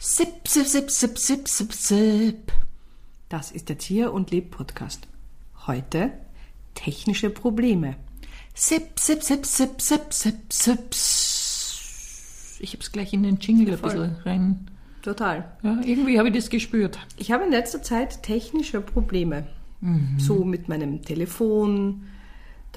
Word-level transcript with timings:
Sip, 0.00 0.46
sip, 0.46 0.66
sip, 0.66 0.90
sip, 0.92 1.18
sip, 1.18 1.48
sip, 1.48 1.72
sip. 1.72 2.52
Das 3.28 3.50
ist 3.50 3.68
der 3.68 3.78
Tier- 3.78 4.12
und 4.12 4.30
Leb-Podcast. 4.30 5.08
Heute 5.66 6.12
technische 6.74 7.30
Probleme. 7.30 7.96
Sip, 8.54 9.00
sip, 9.00 9.24
sip, 9.24 9.44
sip, 9.44 9.82
sip, 9.82 10.12
sip, 10.12 10.52
sip. 10.52 10.94
Ich 12.60 12.74
hab's 12.74 12.92
gleich 12.92 13.12
in 13.12 13.24
den 13.24 13.38
Jingle 13.40 13.74
ein 13.74 13.80
bisschen 13.80 14.16
rein. 14.24 14.70
Total. 15.02 15.50
Ja, 15.64 15.80
irgendwie 15.84 16.16
habe 16.18 16.28
ich 16.28 16.34
das 16.36 16.48
gespürt. 16.48 17.00
Ich 17.16 17.32
habe 17.32 17.42
in 17.44 17.50
letzter 17.50 17.82
Zeit 17.82 18.22
technische 18.22 18.80
Probleme. 18.80 19.48
So 20.18 20.44
mit 20.44 20.68
meinem 20.68 21.02
Telefon. 21.02 22.04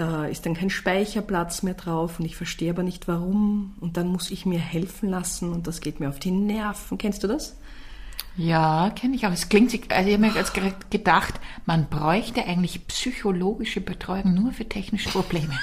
Da 0.02 0.26
ist 0.26 0.48
dann 0.48 0.56
kein 0.56 0.72
Speicherplatz 0.72 1.62
mehr 1.62 1.76
drauf 1.76 2.18
und 2.20 2.26
ich 2.26 2.36
verstehe 2.36 2.72
aber 2.72 2.82
nicht 2.82 3.08
warum. 3.08 3.76
Und 3.82 3.98
dann 3.98 4.08
muss 4.08 4.32
ich 4.32 4.48
mir 4.48 4.58
helfen 4.58 5.10
lassen 5.10 5.52
und 5.52 5.68
das 5.68 5.80
geht 5.80 6.00
mir 6.00 6.10
auf 6.10 6.18
die 6.18 6.32
Nerven. 6.32 6.98
Kennst 6.98 7.22
du 7.24 7.28
das? 7.28 7.56
Ja, 8.36 8.90
kenne 8.96 9.16
ich 9.16 9.28
auch. 9.28 9.32
Es 9.32 9.48
klingt, 9.48 9.70
sich- 9.70 9.92
also 9.92 10.08
ich 10.10 10.16
habe 10.16 10.26
mir 10.26 10.34
jetzt 10.34 10.56
gerade 10.56 10.74
gedacht, 10.90 11.36
man 11.68 11.88
bräuchte 11.88 12.44
eigentlich 12.44 12.88
psychologische 12.88 13.80
Betreuung 13.80 14.34
nur 14.34 14.54
für 14.54 14.68
technische 14.68 15.10
Probleme. 15.10 15.54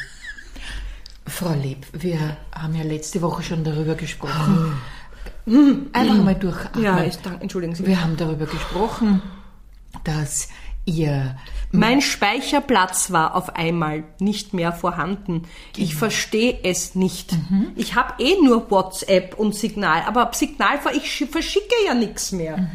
Frau 1.26 1.52
Leb, 1.54 1.84
wir 1.92 2.36
haben 2.54 2.76
ja 2.76 2.84
letzte 2.84 3.20
Woche 3.22 3.42
schon 3.42 3.64
darüber 3.64 3.96
gesprochen. 3.96 4.74
Einfach 5.92 6.22
mal 6.22 6.36
durchatmen. 6.36 6.84
Ja, 6.84 7.02
ich 7.02 7.16
danke, 7.16 7.40
entschuldigen 7.42 7.74
Sie. 7.74 7.84
Wir 7.86 8.00
haben 8.04 8.16
darüber 8.16 8.46
gesprochen, 8.46 9.20
dass 10.04 10.48
ihr 10.88 11.36
Mein 11.70 12.00
Speicherplatz 12.00 13.10
war 13.12 13.34
auf 13.34 13.54
einmal 13.56 14.04
nicht 14.20 14.54
mehr 14.54 14.72
vorhanden. 14.72 15.42
Ich 15.76 15.94
verstehe 15.94 16.58
es 16.64 16.94
nicht. 16.94 17.36
Ich 17.76 17.94
habe 17.94 18.22
eh 18.22 18.34
nur 18.42 18.70
WhatsApp 18.70 19.34
und 19.38 19.54
Signal, 19.54 20.02
aber 20.06 20.30
Signal, 20.32 20.78
ich 20.96 21.04
sch- 21.10 21.28
verschicke 21.30 21.74
ja 21.86 21.94
nichts 21.94 22.32
mehr. 22.32 22.68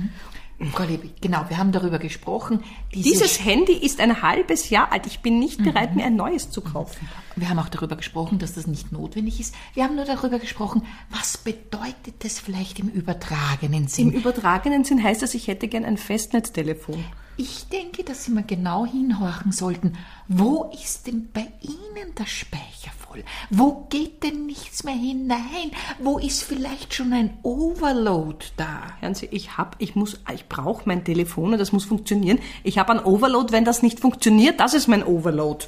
Frau 0.72 0.84
Leb, 0.84 1.20
genau, 1.20 1.44
wir 1.50 1.58
haben 1.58 1.72
darüber 1.74 2.00
gesprochen. 2.00 2.64
Diese 2.94 3.10
Dieses 3.10 3.44
Handy 3.44 3.74
ist 3.74 4.00
ein 4.00 4.22
halbes 4.22 4.70
Jahr 4.70 4.94
alt. 4.94 5.08
Ich 5.08 5.20
bin 5.22 5.38
nicht 5.40 5.62
bereit, 5.62 5.96
mir 5.96 6.06
ein 6.06 6.16
neues 6.16 6.52
zu 6.52 6.62
kaufen. 6.62 7.10
Wir 7.36 7.50
haben 7.50 7.60
auch 7.60 7.68
darüber 7.70 7.98
gesprochen, 7.98 8.38
dass 8.40 8.54
das 8.54 8.68
nicht 8.68 8.92
notwendig 8.92 9.40
ist. 9.42 9.56
Wir 9.74 9.84
haben 9.84 9.96
nur 9.96 10.06
darüber 10.06 10.40
gesprochen, 10.40 10.84
was 11.10 11.38
bedeutet 11.38 12.24
das 12.24 12.40
vielleicht 12.40 12.80
im 12.80 12.88
übertragenen 12.88 13.82
Im 13.84 13.88
Sinn. 13.90 14.12
übertragenen 14.14 14.84
Sinn 14.86 15.04
heißt 15.04 15.22
das, 15.24 15.34
ich 15.34 15.48
hätte 15.48 15.68
gern 15.68 15.84
ein 15.84 15.98
Festnetztelefon. 15.98 17.04
Ich 17.36 17.68
denke, 17.68 18.04
dass 18.04 18.26
Sie 18.26 18.32
mal 18.32 18.44
genau 18.44 18.86
hinhorchen 18.86 19.52
sollten. 19.52 19.94
Wo 20.28 20.72
ist 20.72 21.08
denn 21.08 21.30
bei 21.34 21.48
Ihnen 21.62 22.14
der 22.18 22.28
Speicher 22.28 22.92
voll? 23.00 23.24
Wo 23.50 23.88
geht 23.90 24.24
denn 24.24 24.46
nichts 24.46 24.84
mehr 24.84 24.94
hinein? 24.94 25.72
Wo 26.00 26.20
ist 26.20 26.44
vielleicht 26.44 26.94
schon 26.94 27.12
ein 27.12 27.38
Overload 27.42 28.46
da? 28.56 28.84
Hören 29.00 29.16
Sie, 29.16 29.26
ich 29.28 29.58
hab, 29.58 29.76
ich 29.80 29.96
muss, 29.96 30.20
ich 30.34 30.48
brauche 30.48 30.84
mein 30.86 31.04
Telefon 31.04 31.54
und 31.54 31.60
das 31.60 31.72
muss 31.72 31.86
funktionieren. 31.86 32.38
Ich 32.64 32.78
habe 32.78 32.94
ein 32.94 33.04
Overload, 33.04 33.52
wenn 33.52 33.66
das 33.66 33.82
nicht 33.82 34.00
funktioniert, 34.00 34.60
das 34.60 34.76
ist 34.76 34.88
mein 34.88 35.04
Overload. 35.04 35.66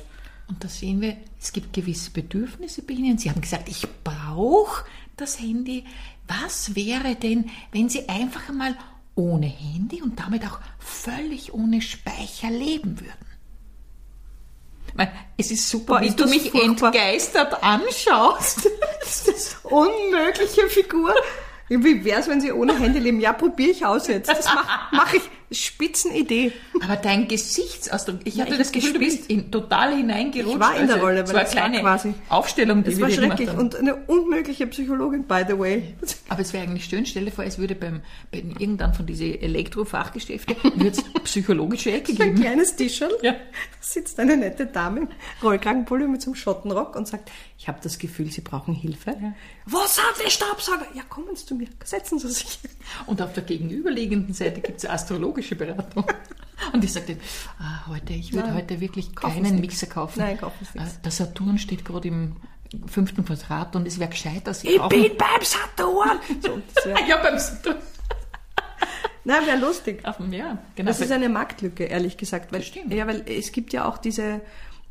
Und 0.47 0.63
da 0.63 0.67
sehen 0.67 1.01
wir, 1.01 1.17
es 1.41 1.51
gibt 1.51 1.73
gewisse 1.73 2.11
Bedürfnisse 2.11 2.83
bei 2.83 2.93
Ihnen. 2.93 3.17
Sie 3.17 3.31
haben 3.31 3.41
gesagt, 3.41 3.69
ich 3.69 3.87
brauche 4.03 4.85
das 5.17 5.39
Handy. 5.39 5.83
Was 6.27 6.75
wäre 6.75 7.15
denn, 7.15 7.49
wenn 7.71 7.89
Sie 7.89 8.07
einfach 8.07 8.49
einmal 8.49 8.75
ohne 9.15 9.47
Handy 9.47 10.01
und 10.01 10.19
damit 10.19 10.45
auch 10.45 10.59
völlig 10.79 11.53
ohne 11.53 11.81
Speicher 11.81 12.49
leben 12.49 12.99
würden? 12.99 13.25
Es 15.37 15.51
ist 15.51 15.69
super, 15.69 16.01
wie 16.01 16.11
du 16.11 16.25
mich 16.27 16.51
furchtbar. 16.51 16.93
entgeistert 16.93 17.63
anschaust. 17.63 18.69
Das 19.01 19.27
ist 19.27 19.57
unmögliche 19.63 20.67
Figur. 20.67 21.13
Wie 21.69 22.03
wär's, 22.03 22.27
wenn 22.27 22.41
Sie 22.41 22.51
ohne 22.51 22.77
Handy 22.79 22.97
leben? 22.97 23.19
Ja, 23.19 23.33
probiere 23.33 23.69
ich 23.69 23.85
aus 23.85 24.07
jetzt. 24.07 24.29
Das 24.29 24.45
mache 24.45 24.67
mach 24.91 25.13
ich. 25.13 25.21
Spitzenidee. 25.51 26.51
Aber 26.81 26.95
dein 26.95 27.27
Gesichtsausdruck, 27.27 28.19
ich 28.23 28.35
Ja, 28.35 28.45
hatte 28.45 28.57
das 28.57 28.71
Gefühl, 28.71 28.93
du 28.93 28.99
gespielt. 28.99 29.19
bist 29.27 29.29
in, 29.29 29.51
total 29.51 29.95
hineingerutscht. 29.95 30.53
Ich 30.55 30.59
war 30.59 30.75
in 30.79 30.87
der 30.87 30.97
Rolle, 31.01 31.21
es 31.21 31.29
weil 31.29 31.35
war 31.35 31.43
das 31.43 31.51
eine 31.55 31.61
war 31.61 31.69
kleine 31.69 31.81
quasi- 31.81 32.13
Aufstellung, 32.29 32.83
die 32.83 32.91
Es 32.91 32.97
wir 32.97 33.03
war 33.03 33.11
schrecklich 33.11 33.49
haben. 33.49 33.59
und 33.59 33.75
eine 33.75 33.95
unmögliche 33.95 34.67
Psychologin, 34.67 35.23
by 35.25 35.43
the 35.47 35.57
way. 35.57 35.95
Aber 36.29 36.41
es 36.41 36.53
wäre 36.53 36.63
eigentlich 36.63 36.85
schön, 36.85 37.05
stell 37.05 37.25
dir 37.25 37.31
vor, 37.31 37.43
es 37.45 37.57
würde 37.57 37.75
beim, 37.75 38.01
bei 38.31 38.39
irgendeinem 38.39 38.93
von 38.93 39.05
diesen 39.05 39.39
Elektrofachgeschäfte 39.41 40.55
wird's 40.75 41.03
psychologische 41.23 41.91
Ecke 41.91 42.11
Ein 42.13 42.17
geben. 42.17 42.41
kleines 42.41 42.75
Tischerl. 42.75 43.15
Ja. 43.21 43.31
Da 43.33 43.37
sitzt 43.81 44.19
eine 44.19 44.37
nette 44.37 44.65
Dame 44.65 45.01
im 45.01 45.07
Rollkragenpulli 45.43 46.07
mit 46.07 46.21
so 46.21 46.31
einem 46.31 46.35
Schottenrock 46.35 46.95
und 46.95 47.07
sagt, 47.07 47.31
ich 47.57 47.67
habe 47.67 47.79
das 47.83 47.97
Gefühl, 47.99 48.31
Sie 48.31 48.41
brauchen 48.41 48.73
Hilfe. 48.73 49.15
Was 49.65 49.97
hat 49.99 50.23
der 50.23 50.29
Staubsauger? 50.29 50.85
Ja, 50.93 51.03
kommen 51.07 51.35
Sie 51.35 51.45
zu 51.45 51.55
mir. 51.55 51.67
Setzen 51.83 52.19
Sie 52.19 52.29
sich. 52.29 52.59
Und 53.05 53.21
auf 53.21 53.33
der 53.33 53.43
gegenüberliegenden 53.43 54.33
Seite 54.33 54.61
gibt's 54.61 54.85
astrologische 55.35 55.55
Beratung. 55.55 56.05
Und 56.73 56.83
ich 56.83 56.93
sagte, 56.93 57.17
ah, 57.59 57.87
heute, 57.87 58.13
ich 58.13 58.31
würde 58.33 58.47
Nein, 58.47 58.57
heute 58.57 58.79
wirklich 58.79 59.13
keinen 59.15 59.59
Mixer 59.59 59.87
kaufen. 59.87 60.19
Nein, 60.19 60.37
kaufen 60.37 60.65
Sie 60.71 60.77
Äh, 60.79 60.83
nichts. 60.83 61.01
Der 61.01 61.11
Saturn 61.11 61.57
steht 61.57 61.83
gerade 61.83 62.07
im 62.07 62.37
fünften 62.87 63.23
Quadrat 63.25 63.75
und 63.75 63.85
es 63.87 63.99
wäre 63.99 64.09
gescheiter, 64.09 64.53
Sie 64.53 64.67
Ich 64.69 64.77
kaufen. 64.77 64.89
bin 65.01 65.11
beim 65.17 65.41
Saturn. 65.41 66.19
So, 66.41 66.89
ja, 67.07 67.17
beim 67.17 67.37
Saturn. 67.37 67.75
nein, 69.25 69.45
wäre 69.45 69.57
lustig. 69.59 70.01
Ja, 70.31 70.57
genau. 70.75 70.87
Das 70.87 71.01
ist 71.01 71.11
eine 71.11 71.29
Marktlücke, 71.29 71.83
ehrlich 71.85 72.17
gesagt. 72.17 72.51
Weil, 72.51 72.59
Das 72.59 72.67
stimmt. 72.69 72.93
Ja, 72.93 73.05
weil 73.05 73.23
es 73.27 73.51
gibt 73.51 73.73
ja 73.73 73.85
auch 73.87 73.97
diese 73.97 74.41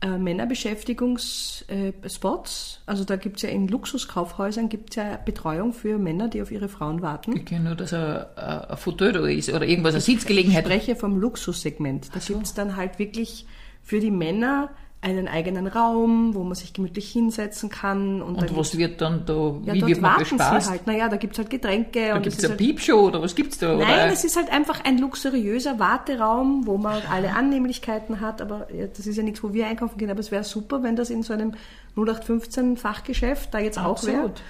äh, 0.00 0.18
Männerbeschäftigungsspots. 0.18 2.80
Also 2.86 3.04
da 3.04 3.16
gibt's 3.16 3.42
ja 3.42 3.48
in 3.48 3.68
Luxuskaufhäusern 3.68 4.68
gibt's 4.68 4.96
ja 4.96 5.16
Betreuung 5.16 5.72
für 5.72 5.98
Männer, 5.98 6.28
die 6.28 6.42
auf 6.42 6.50
ihre 6.50 6.68
Frauen 6.68 7.00
warten. 7.02 7.36
ich 7.36 7.44
kenne 7.44 7.64
nur, 7.64 7.76
dass 7.76 7.92
er 7.92 8.30
äh, 8.36 8.72
ein 8.72 8.76
Fauteuil 8.76 9.12
da 9.12 9.26
ist 9.26 9.50
oder 9.50 9.66
irgendwas, 9.66 9.94
eine 9.94 10.00
Sitzgelegenheit. 10.00 10.66
Ich 10.66 10.72
spreche 10.72 10.96
vom 10.96 11.18
Luxussegment. 11.18 12.10
Da 12.14 12.20
gibt's 12.20 12.54
dann 12.54 12.76
halt 12.76 12.98
wirklich 12.98 13.46
für 13.82 14.00
die 14.00 14.10
Männer 14.10 14.70
einen 15.04 15.28
eigenen 15.28 15.66
Raum, 15.66 16.34
wo 16.34 16.42
man 16.42 16.54
sich 16.54 16.72
gemütlich 16.72 17.10
hinsetzen 17.10 17.68
kann. 17.68 18.22
Und, 18.22 18.36
Und 18.36 18.56
was 18.56 18.76
wird 18.78 19.00
dann 19.00 19.26
da, 19.26 19.54
ja, 19.64 19.74
wie 19.74 19.78
dort 19.80 19.90
wird 19.90 20.00
man 20.00 20.10
warten 20.12 20.36
bespaßt? 20.36 20.66
sie 20.66 20.70
halt. 20.72 20.86
Naja, 20.86 21.08
da 21.08 21.16
gibt's 21.16 21.38
halt 21.38 21.50
Getränke. 21.50 22.08
Da 22.08 22.16
und 22.16 22.22
gibt's 22.22 22.38
es 22.38 22.44
eine 22.44 22.50
halt, 22.52 22.58
Piepshow 22.58 23.06
oder 23.06 23.20
was 23.20 23.34
gibt's 23.34 23.58
da? 23.58 23.74
Nein, 23.74 23.82
oder? 23.82 24.06
es 24.12 24.24
ist 24.24 24.36
halt 24.36 24.50
einfach 24.50 24.82
ein 24.84 24.98
luxuriöser 24.98 25.78
Warteraum, 25.78 26.66
wo 26.66 26.78
man 26.78 27.02
alle 27.10 27.34
Annehmlichkeiten 27.36 28.20
hat, 28.20 28.40
aber 28.40 28.66
ja, 28.72 28.86
das 28.86 29.06
ist 29.06 29.16
ja 29.16 29.22
nichts, 29.22 29.42
wo 29.42 29.52
wir 29.52 29.66
einkaufen 29.66 29.98
gehen, 29.98 30.10
aber 30.10 30.20
es 30.20 30.30
wäre 30.30 30.44
super, 30.44 30.82
wenn 30.82 30.96
das 30.96 31.10
in 31.10 31.22
so 31.22 31.34
einem 31.34 31.52
0815 31.96 32.76
Fachgeschäft 32.76 33.52
da 33.52 33.58
jetzt 33.58 33.78
auch 33.78 34.02
wäre, 34.04 34.16
Absolut. 34.16 34.42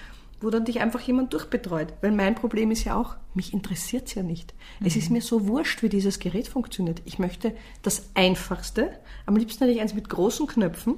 Wo 0.44 0.50
dann 0.50 0.64
dich 0.64 0.80
einfach 0.80 1.00
jemand 1.00 1.32
durchbetreut. 1.32 1.94
Weil 2.00 2.12
mein 2.12 2.34
Problem 2.34 2.70
ist 2.70 2.84
ja 2.84 2.96
auch, 2.96 3.16
mich 3.34 3.52
interessiert's 3.52 4.14
ja 4.14 4.22
nicht. 4.22 4.54
Es 4.84 4.96
ist 4.96 5.10
mir 5.10 5.22
so 5.22 5.48
wurscht, 5.48 5.82
wie 5.82 5.88
dieses 5.88 6.18
Gerät 6.18 6.48
funktioniert. 6.48 7.02
Ich 7.04 7.18
möchte 7.18 7.52
das 7.82 8.10
Einfachste, 8.14 8.92
am 9.26 9.36
liebsten 9.36 9.64
hätte 9.64 9.74
ich 9.74 9.80
eins 9.80 9.94
mit 9.94 10.08
großen 10.08 10.46
Knöpfen, 10.46 10.96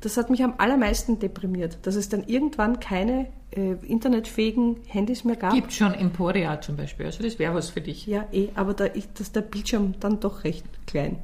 das 0.00 0.16
hat 0.16 0.30
mich 0.30 0.42
am 0.44 0.54
allermeisten 0.58 1.18
deprimiert, 1.18 1.78
dass 1.82 1.94
es 1.94 2.08
dann 2.08 2.24
irgendwann 2.24 2.80
keine 2.80 3.28
äh, 3.50 3.72
internetfähigen 3.86 4.76
Handys 4.86 5.24
mehr 5.24 5.36
gab. 5.36 5.54
Gibt 5.54 5.72
schon 5.72 5.94
Emporia 5.94 6.60
zum 6.60 6.76
Beispiel, 6.76 7.06
also 7.06 7.22
das 7.22 7.38
wäre 7.38 7.54
was 7.54 7.70
für 7.70 7.80
dich. 7.80 8.06
Ja, 8.06 8.26
eh, 8.30 8.48
aber 8.54 8.74
da 8.74 8.84
ist 8.84 9.18
das 9.18 9.32
der 9.32 9.40
Bildschirm 9.40 9.94
dann 10.00 10.20
doch 10.20 10.44
recht 10.44 10.64
klein. 10.86 11.18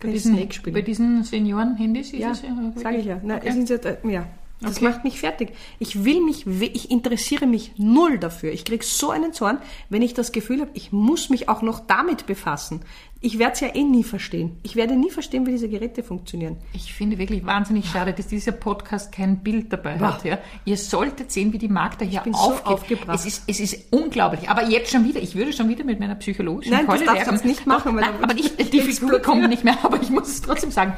Bei 0.00 0.10
diesen, 0.10 0.48
bei 0.72 0.82
diesen 0.82 1.22
Senioren-Handys 1.22 2.12
ist 2.12 2.18
ja, 2.18 2.30
es 2.32 2.42
ja 2.42 2.72
sage 2.76 2.98
ich 2.98 3.06
ja. 3.06 3.20
Nein, 3.22 3.38
Okay. 3.38 3.48
es 3.48 3.70
ist 3.70 3.84
ja, 3.84 4.10
ja. 4.10 4.26
Das 4.60 4.76
Okay. 4.78 4.84
macht 4.86 5.04
mich 5.04 5.20
fertig. 5.20 5.52
Ich 5.78 6.04
will 6.04 6.22
mich, 6.22 6.46
ich 6.46 6.90
interessiere 6.90 7.46
mich 7.46 7.72
null 7.76 8.18
dafür. 8.18 8.52
Ich 8.52 8.64
krieg 8.64 8.84
so 8.84 9.10
einen 9.10 9.34
Zorn, 9.34 9.58
wenn 9.90 10.00
ich 10.00 10.14
das 10.14 10.32
Gefühl 10.32 10.60
habe, 10.62 10.70
ich 10.72 10.92
muss 10.92 11.28
mich 11.28 11.48
auch 11.50 11.60
noch 11.60 11.80
damit 11.80 12.24
befassen. 12.26 12.80
Ich 13.20 13.38
werde 13.38 13.52
es 13.52 13.60
ja 13.60 13.74
eh 13.74 13.82
nie 13.82 14.04
verstehen. 14.04 14.58
Ich 14.62 14.74
werde 14.76 14.94
nie 14.96 15.10
verstehen, 15.10 15.46
wie 15.46 15.50
diese 15.50 15.68
Geräte 15.68 16.02
funktionieren. 16.02 16.56
Ich 16.72 16.94
finde 16.94 17.18
wirklich 17.18 17.44
wahnsinnig 17.44 17.86
schade, 17.86 18.12
dass 18.14 18.28
dieser 18.28 18.52
Podcast 18.52 19.12
kein 19.12 19.42
Bild 19.42 19.72
dabei 19.72 19.98
hat. 19.98 20.24
Ja. 20.24 20.38
Ihr 20.64 20.76
solltet 20.78 21.32
sehen, 21.32 21.52
wie 21.52 21.58
die 21.58 21.68
Magda 21.68 22.04
hier 22.06 22.20
bin 22.20 22.32
so 22.32 22.38
aufgeht. 22.38 22.66
aufgebracht. 22.66 23.18
Es 23.18 23.26
ist, 23.26 23.42
es 23.46 23.60
ist 23.60 23.92
unglaublich. 23.92 24.48
Aber 24.48 24.64
jetzt 24.68 24.90
schon 24.90 25.04
wieder, 25.04 25.20
ich 25.20 25.34
würde 25.34 25.52
schon 25.52 25.68
wieder 25.68 25.84
mit 25.84 25.98
meiner 26.00 26.14
psychologischen 26.14 26.72
Nein, 26.72 26.86
das 26.86 26.94
Keule 26.94 27.04
darfst 27.06 27.22
du 27.22 27.30
werfen. 27.32 27.34
jetzt 27.34 27.44
nicht 27.44 27.66
machen, 27.66 27.94
Doch, 27.96 28.00
nein, 28.02 28.14
aber 28.22 28.34
nicht, 28.34 28.72
die 28.72 28.80
Figur 28.80 29.18
kommt 29.20 29.48
nicht 29.48 29.64
mehr, 29.64 29.76
aber 29.82 30.00
ich 30.00 30.08
muss 30.10 30.28
es 30.28 30.40
trotzdem 30.42 30.70
sagen. 30.70 30.94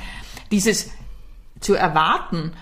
Dieses 0.52 0.90
zu 1.60 1.75
erwarten, 1.75 2.52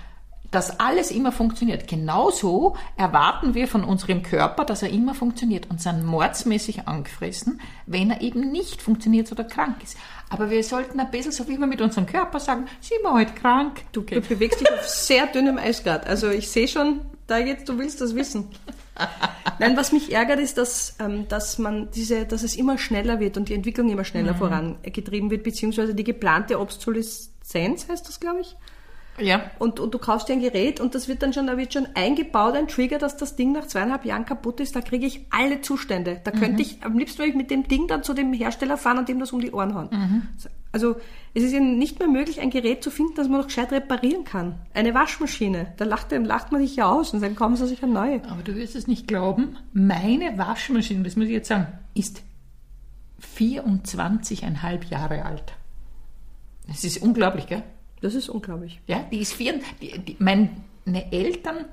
dass 0.50 0.80
alles 0.80 1.10
immer 1.10 1.32
funktioniert. 1.32 1.88
Genauso 1.88 2.76
erwarten 2.96 3.54
wir 3.54 3.68
von 3.68 3.84
unserem 3.84 4.22
Körper, 4.22 4.64
dass 4.64 4.82
er 4.82 4.90
immer 4.90 5.14
funktioniert 5.14 5.68
und 5.70 5.80
sind 5.80 6.04
mordsmäßig 6.04 6.86
angefressen, 6.86 7.60
wenn 7.86 8.10
er 8.10 8.20
eben 8.20 8.50
nicht 8.50 8.82
funktioniert 8.82 9.30
oder 9.32 9.44
krank 9.44 9.76
ist. 9.82 9.96
Aber 10.28 10.50
wir 10.50 10.62
sollten 10.64 10.98
ein 10.98 11.10
bisschen, 11.10 11.32
so 11.32 11.48
wie 11.48 11.58
wir 11.58 11.66
mit 11.66 11.80
unserem 11.80 12.06
Körper 12.06 12.40
sagen, 12.40 12.66
sind 12.80 13.02
wir 13.02 13.12
heute 13.12 13.32
krank. 13.32 13.82
Du, 13.92 14.02
du 14.02 14.20
bewegst 14.20 14.60
dich 14.60 14.72
auf 14.72 14.86
sehr 14.88 15.26
dünnem 15.26 15.58
Eis 15.58 15.82
grad. 15.84 16.06
Also 16.06 16.28
ich 16.30 16.48
sehe 16.48 16.68
schon, 16.68 17.00
da 17.26 17.38
jetzt, 17.38 17.68
du 17.68 17.78
willst 17.78 18.00
das 18.00 18.14
wissen. 18.14 18.48
Nein, 19.58 19.76
was 19.76 19.92
mich 19.92 20.12
ärgert, 20.12 20.40
ist, 20.40 20.58
dass, 20.58 20.96
ähm, 21.00 21.28
dass 21.28 21.58
man 21.58 21.90
diese, 21.90 22.24
dass 22.24 22.42
es 22.42 22.56
immer 22.56 22.78
schneller 22.78 23.20
wird 23.20 23.36
und 23.36 23.48
die 23.48 23.54
Entwicklung 23.54 23.88
immer 23.88 24.04
schneller 24.04 24.34
vorangetrieben 24.34 25.30
wird, 25.30 25.42
beziehungsweise 25.42 25.94
die 25.94 26.04
geplante 26.04 26.58
Obsoleszenz 26.58 27.88
heißt 27.88 28.08
das, 28.08 28.20
glaube 28.20 28.40
ich. 28.40 28.56
Ja. 29.20 29.50
Und, 29.58 29.80
und 29.80 29.94
du 29.94 29.98
kaufst 29.98 30.28
dir 30.28 30.34
ein 30.34 30.40
Gerät 30.40 30.80
und 30.80 30.94
das 30.94 31.08
wird 31.08 31.22
dann 31.22 31.32
schon, 31.32 31.46
da 31.46 31.56
wird 31.56 31.72
schon 31.72 31.88
eingebaut, 31.94 32.54
ein 32.54 32.68
Trigger, 32.68 32.98
dass 32.98 33.16
das 33.16 33.36
Ding 33.36 33.52
nach 33.52 33.66
zweieinhalb 33.66 34.04
Jahren 34.04 34.26
kaputt 34.26 34.60
ist, 34.60 34.76
da 34.76 34.80
kriege 34.80 35.06
ich 35.06 35.26
alle 35.30 35.60
Zustände. 35.60 36.20
Da 36.22 36.30
könnte 36.30 36.62
ich, 36.62 36.82
am 36.82 36.98
liebsten 36.98 37.18
würde 37.18 37.30
ich 37.30 37.36
mit 37.36 37.50
dem 37.50 37.66
Ding 37.68 37.88
dann 37.88 38.02
zu 38.02 38.14
dem 38.14 38.32
Hersteller 38.32 38.76
fahren 38.76 38.98
und 38.98 39.08
dem 39.08 39.18
das 39.18 39.32
um 39.32 39.40
die 39.40 39.52
Ohren 39.52 39.74
hauen. 39.74 39.88
Also, 40.72 40.96
es 41.32 41.42
ist 41.42 41.52
ja 41.52 41.60
nicht 41.60 41.98
mehr 41.98 42.08
möglich, 42.08 42.40
ein 42.40 42.50
Gerät 42.50 42.82
zu 42.82 42.90
finden, 42.90 43.14
das 43.16 43.28
man 43.28 43.40
noch 43.40 43.46
gescheit 43.46 43.72
reparieren 43.72 44.24
kann. 44.24 44.56
Eine 44.74 44.92
Waschmaschine, 44.92 45.72
da 45.78 45.86
lacht, 45.86 46.12
lacht 46.12 46.52
man 46.52 46.60
sich 46.60 46.76
ja 46.76 46.90
aus 46.90 47.14
und 47.14 47.22
dann 47.22 47.34
kommen 47.34 47.56
sie 47.56 47.66
sich 47.66 47.82
eine 47.82 47.92
neue. 47.92 48.22
Aber 48.28 48.42
du 48.42 48.54
wirst 48.54 48.76
es 48.76 48.86
nicht 48.86 49.08
glauben, 49.08 49.56
meine 49.72 50.36
Waschmaschine, 50.36 51.02
das 51.02 51.16
muss 51.16 51.26
ich 51.26 51.32
jetzt 51.32 51.48
sagen, 51.48 51.68
ist 51.94 52.22
24,5 53.36 54.90
Jahre 54.90 55.24
alt. 55.24 55.54
Das 56.68 56.84
ist 56.84 57.00
unglaublich, 57.02 57.46
gell? 57.46 57.62
Das 58.00 58.14
ist 58.14 58.28
unglaublich. 58.28 58.80
Ja, 58.86 59.04
die 59.10 59.18
ist 59.18 59.32
vier. 59.32 59.60
Die, 59.80 59.98
die, 59.98 60.16
meine 60.18 60.50
Eltern 61.12 61.64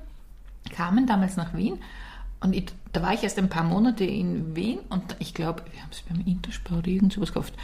kamen 0.74 1.06
damals 1.06 1.36
nach 1.36 1.54
Wien 1.54 1.78
und 2.40 2.54
ich, 2.54 2.66
da 2.92 3.02
war 3.02 3.14
ich 3.14 3.22
erst 3.22 3.38
ein 3.38 3.48
paar 3.48 3.64
Monate 3.64 4.04
in 4.04 4.56
Wien 4.56 4.80
und 4.88 5.16
ich 5.18 5.34
glaube, 5.34 5.62
wir 5.70 5.80
haben 5.82 5.90
es 5.90 6.02
beim 6.02 6.20
Interspar 6.26 6.78
oder 6.78 6.88
irgend 6.88 7.12
sowas 7.12 7.32
gekauft. 7.32 7.54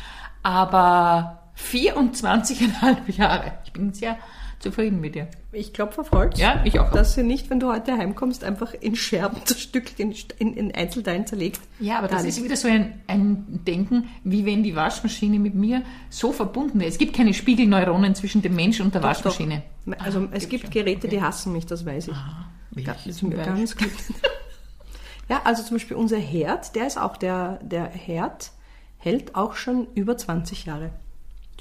Aber 0.42 1.50
24,5 1.58 3.16
Jahre. 3.16 3.52
Ich 3.64 3.72
bin 3.72 3.92
sehr 3.92 4.16
zufrieden 4.60 5.00
mit 5.00 5.14
dir. 5.14 5.26
Ich 5.52 5.72
klopfe 5.72 6.02
auf 6.02 6.12
Holz. 6.12 6.38
Ja, 6.38 6.60
ich 6.64 6.78
auch. 6.78 6.92
Dass 6.92 7.14
sie 7.14 7.22
nicht, 7.22 7.50
wenn 7.50 7.58
du 7.60 7.72
heute 7.72 7.96
heimkommst, 7.96 8.44
einfach 8.44 8.72
in 8.74 8.94
Scherben 8.94 9.38
zerstückelt, 9.44 9.98
in, 9.98 10.14
in, 10.38 10.54
in 10.54 10.74
Einzelteilen 10.74 11.26
zerlegt. 11.26 11.60
Ja, 11.80 11.98
aber 11.98 12.08
das 12.08 12.22
Da 12.22 12.28
ist 12.28 12.44
wieder 12.44 12.56
so 12.56 12.68
ein, 12.68 13.00
ein 13.08 13.60
Denken, 13.66 14.08
wie 14.22 14.44
wenn 14.46 14.62
die 14.62 14.76
Waschmaschine 14.76 15.38
mit 15.38 15.54
mir 15.54 15.82
so 16.10 16.30
verbunden 16.32 16.78
wäre. 16.78 16.88
Es 16.90 16.98
gibt 16.98 17.16
keine 17.16 17.34
Spiegelneuronen 17.34 18.14
zwischen 18.14 18.42
dem 18.42 18.54
Mensch 18.54 18.80
und 18.80 18.94
der 18.94 19.02
Waschmaschine. 19.02 19.62
Also 19.98 20.20
Ah, 20.20 20.28
es 20.32 20.48
gibt 20.48 20.64
schon. 20.64 20.70
Geräte, 20.70 21.08
die 21.08 21.16
Okay. 21.16 21.24
hassen 21.24 21.52
mich, 21.52 21.66
das 21.66 21.84
weiß 21.84 22.08
ich. 22.08 22.84
Ga- 22.84 22.92
das 22.94 23.06
ist 23.06 23.22
mir 23.22 23.36
ganz 23.36 23.76
gut. 23.76 23.90
Ja, 25.28 25.42
also 25.44 25.62
zum 25.62 25.76
Beispiel 25.76 25.96
unser 25.96 26.18
Herd, 26.18 26.74
der 26.74 26.86
ist 26.86 26.98
auch 26.98 27.16
der, 27.16 27.60
der 27.62 27.84
Herd 27.86 28.50
hält 28.98 29.34
auch 29.36 29.54
schon 29.54 29.86
über 29.94 30.16
20 30.16 30.66
Jahre. 30.66 30.90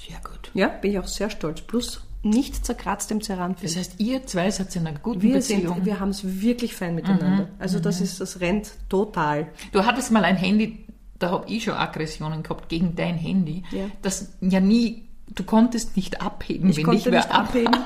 Sehr 0.06 0.18
gut. 0.18 0.50
Ja, 0.54 0.68
bin 0.68 0.90
ich 0.92 0.98
auch 0.98 1.06
sehr 1.06 1.30
stolz. 1.30 1.60
Plus 1.62 2.02
nicht 2.22 2.64
zerkratzt 2.66 3.10
im 3.10 3.22
Ceranfilm. 3.22 3.62
Das 3.72 3.76
heißt, 3.78 3.94
ihr 3.98 4.26
zwei 4.26 4.50
seid 4.50 4.74
in 4.76 4.86
einer 4.86 4.98
guten 4.98 5.22
Wir, 5.22 5.34
Beziehung. 5.36 5.74
sind, 5.76 5.86
wir 5.86 6.00
haben 6.00 6.10
es 6.10 6.40
wirklich 6.42 6.74
fein 6.74 6.94
miteinander. 6.94 7.48
Also 7.58 7.78
das 7.80 8.00
ist, 8.00 8.20
das 8.20 8.40
rennt 8.40 8.72
total. 8.88 9.48
Du 9.72 9.84
hattest 9.86 10.10
mal 10.12 10.24
ein 10.24 10.36
Handy, 10.36 10.84
da 11.18 11.30
habe 11.30 11.48
ich 11.48 11.64
schon 11.64 11.74
Aggressionen 11.74 12.42
gehabt 12.42 12.68
gegen 12.68 12.94
dein 12.94 13.16
Handy, 13.16 13.62
Ja. 13.70 13.84
das 14.02 14.34
ja 14.40 14.60
nie, 14.60 15.08
du 15.34 15.44
konntest 15.44 15.96
nicht 15.96 16.20
abheben, 16.20 16.68
Ich 16.70 16.76
wenn 16.78 16.84
konnte 16.84 17.10
wer 17.10 17.20
nicht 17.20 17.30
abheben, 17.34 17.76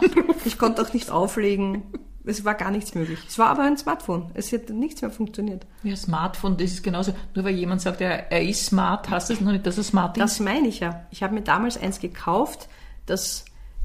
ich 0.44 0.58
konnte 0.58 0.82
auch 0.82 0.92
nicht 0.92 1.10
auflegen. 1.10 1.82
Es 2.26 2.42
war 2.44 2.54
gar 2.54 2.70
nichts 2.70 2.94
möglich. 2.94 3.18
Es 3.28 3.38
war 3.38 3.48
aber 3.48 3.64
ein 3.64 3.76
Smartphone. 3.76 4.30
Es 4.32 4.50
hat 4.50 4.70
nichts 4.70 5.02
mehr 5.02 5.10
funktioniert. 5.10 5.66
Ja, 5.82 5.94
Smartphone, 5.94 6.56
das 6.56 6.70
ist 6.72 6.82
genauso. 6.82 7.12
Nur 7.34 7.44
weil 7.44 7.54
jemand 7.54 7.82
sagt, 7.82 8.00
er, 8.00 8.32
er 8.32 8.42
ist 8.42 8.64
smart, 8.64 9.10
heißt 9.10 9.28
das 9.28 9.42
noch 9.42 9.52
nicht, 9.52 9.66
dass 9.66 9.76
er 9.76 9.84
smart 9.84 10.16
ist. 10.16 10.22
Das 10.22 10.40
meine 10.40 10.66
ich 10.68 10.80
ja. 10.80 11.04
Ich 11.10 11.22
habe 11.22 11.34
mir 11.34 11.42
damals 11.42 11.76
eins 11.76 12.00
gekauft, 12.00 12.68
das 13.04 13.44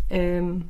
ähm, 0.09 0.65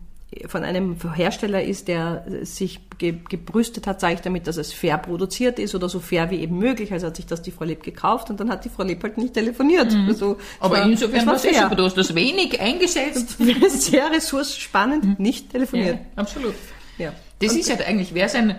von 0.47 0.63
einem 0.63 0.95
Hersteller 1.15 1.63
ist, 1.63 1.88
der 1.88 2.24
sich 2.44 2.80
ge 3.00 3.15
gebrüstet 3.30 3.88
hat, 3.88 4.00
sage 4.00 4.13
ich 4.13 4.21
damit, 4.21 4.45
dass 4.45 4.57
es 4.57 4.71
fair 4.71 5.00
produziert 5.00 5.57
ist 5.57 5.74
oder 5.74 5.89
so 5.89 6.00
fair 6.00 6.30
wie 6.30 6.36
eben 6.41 6.59
möglich. 6.59 6.94
Also 6.94 7.07
hat 7.07 7.15
sich 7.15 7.25
das 7.25 7.41
die 7.41 7.50
Frau 7.50 7.63
Leb 7.65 7.81
gekauft 7.81 8.30
und 8.30 8.39
dann 8.39 8.50
hat 8.51 8.63
die 8.63 8.69
Frau 8.69 8.83
Leb 8.83 9.01
halt 9.01 9.18
nicht 9.18 9.33
telefoniert. 9.33 9.91
Also, 10.07 10.27
Mhm. 10.33 10.36
Aber 10.59 10.77
war, 10.77 10.86
insofern 10.86 11.25
war 11.25 11.33
es 11.36 11.41
fair. 11.41 11.63
super. 11.63 11.75
Du 11.75 11.83
hast 11.83 11.97
das 11.97 12.13
wenig 12.13 12.62
eingesetzt. 12.62 13.38
Sehr 13.69 14.12
ressourcenspannend, 14.12 15.19
nicht 15.19 15.45
Ja, 15.47 15.51
telefoniert. 15.53 15.97
absolut. 16.15 16.53
Ja. 17.00 17.12
Das 17.39 17.56
ist 17.56 17.68
ja 17.68 17.77
eigentlich, 17.77 18.13
wer 18.13 18.30
sein 18.30 18.56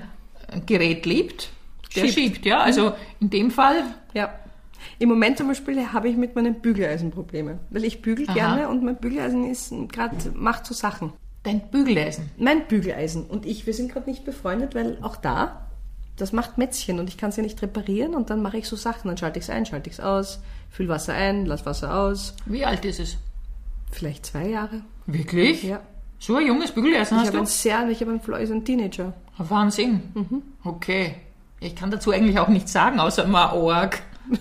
Gerät 0.67 1.07
liebt, 1.07 1.51
der 1.95 2.01
Schiebt. 2.01 2.15
schiebt. 2.15 2.47
ja. 2.47 2.61
Also 2.63 2.95
in 3.21 3.31
dem 3.31 3.53
Fall, 3.53 3.85
Ja. 4.13 4.40
Im 5.01 5.09
Moment 5.09 5.39
zum 5.39 5.49
Beispiel 5.49 5.93
habe 5.93 6.09
ich 6.09 6.17
mit 6.17 6.37
meinem 6.37 6.61
Bügeleisen 6.61 7.11
Probleme, 7.11 7.59
weil 7.71 7.85
ich 7.85 8.03
bügel 8.03 8.27
Aha. 8.29 8.35
gerne 8.35 8.69
und 8.69 8.85
mein 8.85 8.97
Bügeleisen 8.97 9.51
ist 9.51 9.73
gerade 9.91 10.15
macht 10.35 10.67
so 10.67 10.75
Sachen. 10.75 11.13
dein 11.43 11.71
Bügeleisen. 11.71 12.31
Mein 12.39 12.69
Bügeleisen 12.69 13.25
und 13.25 13.47
ich, 13.47 13.67
wir 13.67 13.73
sind 13.75 13.91
gerade 13.93 14.09
nicht 14.09 14.25
befreundet, 14.27 14.75
weil 14.75 14.99
auch 15.01 15.17
da, 15.17 15.67
das 16.17 16.33
macht 16.33 16.59
Mätzchen 16.59 16.99
und 17.01 17.09
ich 17.09 17.17
kann 17.17 17.31
es 17.31 17.37
ja 17.37 17.43
nicht 17.43 17.61
reparieren 17.63 18.15
und 18.15 18.29
dann 18.29 18.43
mache 18.43 18.59
ich 18.59 18.69
so 18.69 18.77
Sachen. 18.77 19.09
Dann 19.09 19.17
schalte 19.17 19.39
ich 19.39 19.45
es 19.47 19.51
ein, 19.51 19.65
schalte 19.65 19.89
ich 19.89 19.95
es 19.97 20.01
aus, 20.01 20.41
füll 20.71 20.89
Wasser 20.89 21.15
ein, 21.15 21.47
lass 21.47 21.65
Wasser 21.65 21.95
aus. 21.97 22.35
Wie 22.45 22.65
alt 22.67 22.85
ist 22.85 23.01
es? 23.01 23.17
Vielleicht 23.91 24.27
zwei 24.27 24.49
Jahre. 24.49 24.83
Wirklich? 25.07 25.63
Ja. 25.63 25.81
So 26.19 26.37
ein 26.37 26.47
junges 26.47 26.73
Bügeleisen 26.73 27.15
Ich 27.17 27.21
hast 27.23 27.27
habe 27.29 27.39
du? 27.39 27.43
ein 27.45 27.47
sehr, 27.47 27.89
ich 27.89 28.01
habe 28.03 28.11
einen 28.11 28.21
Flo- 28.21 28.37
ist 28.37 28.53
ein 28.53 28.67
Teenager. 28.67 29.15
Wahnsinn. 29.39 30.03
Mhm. 30.13 30.43
Okay. 30.63 31.15
Ich 31.59 31.75
kann 31.75 31.91
dazu 31.91 32.11
eigentlich 32.11 32.39
auch 32.39 32.49
nichts 32.49 32.73
sagen, 32.73 33.01
außer 33.01 33.27
mal 33.27 33.55
Org. 33.55 34.03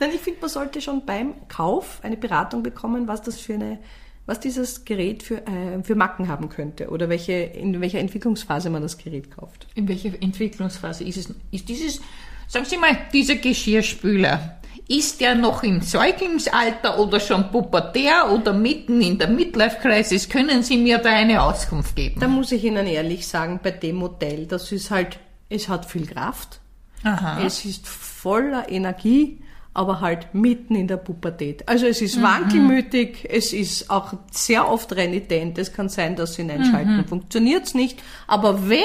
Nein, 0.00 0.10
ich 0.14 0.20
finde, 0.20 0.40
man 0.40 0.50
sollte 0.50 0.80
schon 0.80 1.04
beim 1.04 1.34
Kauf 1.48 2.00
eine 2.02 2.16
Beratung 2.16 2.62
bekommen, 2.62 3.06
was 3.06 3.20
das 3.20 3.38
für 3.38 3.54
eine, 3.54 3.78
was 4.24 4.40
dieses 4.40 4.86
Gerät 4.86 5.22
für, 5.22 5.46
äh, 5.46 5.82
für 5.82 5.94
Macken 5.94 6.28
haben 6.28 6.48
könnte 6.48 6.88
oder 6.88 7.10
welche, 7.10 7.32
in 7.34 7.80
welcher 7.82 7.98
Entwicklungsphase 7.98 8.70
man 8.70 8.82
das 8.82 8.96
Gerät 8.96 9.30
kauft. 9.30 9.66
In 9.74 9.86
welcher 9.88 10.10
Entwicklungsphase 10.20 11.04
ist 11.04 11.18
es? 11.18 11.34
Ist 11.50 11.68
dieses, 11.68 12.00
sagen 12.48 12.64
Sie 12.64 12.78
mal, 12.78 12.96
dieser 13.12 13.36
Geschirrspüler, 13.36 14.60
ist 14.88 15.20
der 15.20 15.36
noch 15.36 15.62
im 15.62 15.82
Säuglingsalter 15.82 16.98
oder 16.98 17.20
schon 17.20 17.50
pubertär 17.52 18.32
oder 18.32 18.52
mitten 18.52 19.00
in 19.00 19.18
der 19.18 19.28
Midlife-Crisis? 19.28 20.28
Können 20.28 20.64
Sie 20.64 20.78
mir 20.78 20.98
da 20.98 21.10
eine 21.10 21.42
Auskunft 21.42 21.94
geben? 21.94 22.18
Da 22.20 22.26
muss 22.26 22.50
ich 22.50 22.64
Ihnen 22.64 22.86
ehrlich 22.86 23.28
sagen, 23.28 23.60
bei 23.62 23.70
dem 23.70 23.96
Modell, 23.96 24.46
das 24.46 24.72
ist 24.72 24.90
halt, 24.90 25.20
es 25.48 25.68
hat 25.68 25.84
viel 25.84 26.06
Kraft, 26.06 26.60
Aha. 27.04 27.40
es 27.44 27.64
ist 27.64 27.86
voller 27.86 28.68
Energie, 28.68 29.38
aber 29.72 30.00
halt 30.00 30.34
mitten 30.34 30.74
in 30.74 30.88
der 30.88 30.96
Pubertät. 30.96 31.68
Also 31.68 31.86
es 31.86 32.00
ist 32.02 32.20
wankelmütig, 32.22 33.26
es 33.30 33.52
ist 33.52 33.88
auch 33.90 34.14
sehr 34.32 34.68
oft 34.68 34.92
renitent, 34.94 35.58
es 35.58 35.72
kann 35.72 35.88
sein, 35.88 36.16
dass 36.16 36.34
Sie 36.34 36.42
ihn 36.42 36.50
einschalten, 36.50 37.04
funktioniert's 37.06 37.74
nicht, 37.74 37.98
aber 38.26 38.68
wenn, 38.68 38.80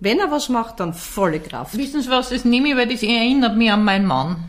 wenn 0.00 0.18
er 0.20 0.30
was 0.30 0.48
macht, 0.48 0.78
dann 0.80 0.94
volle 0.94 1.40
Kraft. 1.40 1.76
Wissen 1.76 2.02
Sie 2.02 2.08
was, 2.10 2.28
das 2.28 2.44
nehme 2.44 2.68
ich, 2.68 2.76
weil 2.76 2.86
das 2.88 3.02
erinnert 3.02 3.56
mich 3.56 3.70
an 3.70 3.82
meinen 3.84 4.06
Mann. 4.06 4.48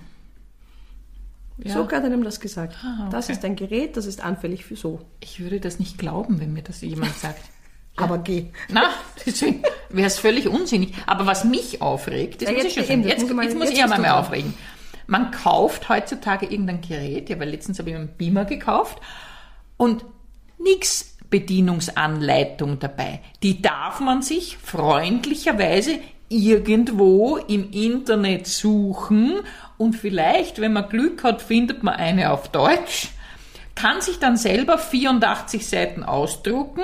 Ja. 1.63 1.73
So 1.73 1.83
hat 1.91 1.91
er 2.03 2.13
ihm 2.13 2.23
das 2.23 2.39
gesagt. 2.39 2.75
Ah, 2.83 2.99
okay. 3.01 3.09
Das 3.11 3.29
ist 3.29 3.43
ein 3.43 3.55
Gerät, 3.55 3.97
das 3.97 4.05
ist 4.05 4.23
anfällig 4.23 4.63
für 4.63 4.75
so. 4.77 5.01
Ich 5.19 5.39
würde 5.41 5.59
das 5.59 5.77
nicht 5.79 5.97
glauben, 5.97 6.39
wenn 6.39 6.53
mir 6.53 6.61
das 6.61 6.81
jemand 6.81 7.15
sagt. 7.17 7.41
Aber 7.97 8.19
geh. 8.19 8.45
Na, 8.69 8.83
deswegen 9.25 9.63
wäre 9.89 10.07
es 10.07 10.17
völlig 10.19 10.47
unsinnig. 10.47 10.93
Aber 11.05 11.25
was 11.25 11.43
mich 11.43 11.81
aufregt, 11.81 12.41
das 12.41 12.47
Ja, 12.49 12.53
muss 12.55 12.63
jetzt 12.63 12.77
ich 12.77 12.85
schon 12.85 12.87
sagen. 12.87 13.03
Jetzt, 13.07 13.21
muss 13.21 13.29
ich 13.31 13.35
mal- 13.35 13.43
jetzt 13.45 13.57
muss 13.57 13.69
jetzt 13.71 13.77
ich 13.79 13.83
du 13.95 14.01
mal 14.01 14.09
aufregen. 14.11 14.53
Man 15.09 15.31
kauft 15.31 15.89
heutzutage 15.89 16.45
irgendein 16.45 16.81
Gerät, 16.81 17.31
ja, 17.31 17.39
weil 17.39 17.49
letztens 17.49 17.79
habe 17.79 17.89
ich 17.89 17.95
einen 17.95 18.15
Beamer 18.15 18.45
gekauft 18.45 18.99
und 19.75 20.05
nix 20.59 21.17
Bedienungsanleitung 21.31 22.77
dabei. 22.77 23.21
Die 23.41 23.59
darf 23.59 24.01
man 24.01 24.21
sich 24.21 24.57
freundlicherweise 24.57 25.97
irgendwo 26.29 27.37
im 27.37 27.71
Internet 27.71 28.45
suchen 28.45 29.39
und 29.79 29.95
vielleicht, 29.95 30.61
wenn 30.61 30.73
man 30.73 30.89
Glück 30.89 31.23
hat, 31.23 31.41
findet 31.41 31.81
man 31.81 31.95
eine 31.95 32.31
auf 32.31 32.49
Deutsch, 32.49 33.09
kann 33.73 34.01
sich 34.01 34.19
dann 34.19 34.37
selber 34.37 34.77
84 34.77 35.67
Seiten 35.67 36.03
ausdrucken 36.03 36.83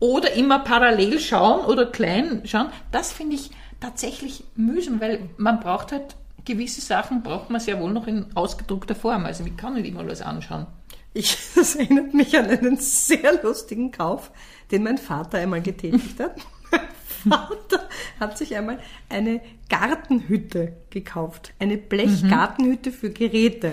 oder 0.00 0.32
immer 0.32 0.58
parallel 0.58 1.20
schauen 1.20 1.64
oder 1.64 1.86
klein 1.86 2.42
schauen. 2.44 2.70
Das 2.90 3.12
finde 3.12 3.36
ich 3.36 3.50
tatsächlich 3.80 4.42
mühsam, 4.56 5.00
weil 5.00 5.28
man 5.36 5.60
braucht 5.60 5.92
halt 5.92 6.16
gewisse 6.46 6.80
Sachen, 6.80 7.22
braucht 7.22 7.50
man 7.50 7.60
sehr 7.60 7.78
wohl 7.80 7.92
noch 7.92 8.06
in 8.06 8.34
ausgedruckter 8.34 8.94
Form. 8.94 9.26
Also 9.26 9.44
ich 9.44 9.56
kann 9.56 9.74
nicht 9.74 9.86
immer 9.86 10.00
alles 10.00 10.22
anschauen. 10.22 10.66
Ich, 11.12 11.36
das 11.54 11.74
erinnert 11.74 12.14
mich 12.14 12.36
an 12.38 12.46
einen 12.46 12.78
sehr 12.78 13.42
lustigen 13.42 13.90
Kauf, 13.90 14.30
den 14.70 14.82
mein 14.82 14.98
Vater 14.98 15.38
einmal 15.38 15.60
getätigt 15.60 16.18
hat. 16.20 16.36
Mein 17.24 17.38
Vater 17.38 17.88
hat 18.20 18.38
sich 18.38 18.54
einmal 18.56 18.78
eine 19.08 19.40
Gartenhütte 19.68 20.76
gekauft. 20.90 21.54
Eine 21.58 21.76
Blechgartenhütte 21.76 22.92
für 22.92 23.10
Geräte. 23.10 23.72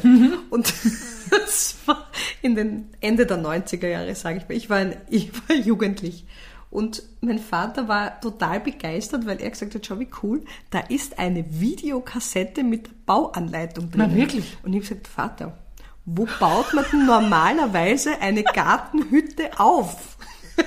Und 0.49 0.73
das 1.29 1.77
war 1.85 2.07
in 2.41 2.55
den 2.55 2.89
Ende 2.99 3.27
der 3.27 3.37
90er 3.37 3.87
Jahre, 3.87 4.15
sage 4.15 4.39
ich 4.39 4.49
mal. 4.49 4.55
Ich 4.55 4.69
war, 4.69 4.77
ein, 4.77 4.97
ich 5.09 5.31
war 5.47 5.55
jugendlich. 5.55 6.25
Und 6.73 7.03
mein 7.21 7.37
Vater 7.37 7.87
war 7.87 8.19
total 8.19 8.59
begeistert, 8.59 9.27
weil 9.27 9.39
er 9.39 9.51
gesagt 9.51 9.75
hat, 9.75 9.85
schau 9.85 9.99
wie 9.99 10.07
cool, 10.23 10.43
da 10.71 10.79
ist 10.79 11.19
eine 11.19 11.45
Videokassette 11.59 12.63
mit 12.63 13.05
Bauanleitung 13.05 13.91
drin. 13.91 14.09
Na, 14.09 14.15
wirklich? 14.15 14.57
Und 14.63 14.73
ich 14.73 14.89
habe 14.89 14.95
gesagt, 14.95 15.07
Vater, 15.07 15.57
wo 16.05 16.27
baut 16.39 16.73
man 16.73 16.83
denn 16.91 17.05
normalerweise 17.05 18.19
eine 18.19 18.43
Gartenhütte 18.43 19.59
auf? 19.59 20.17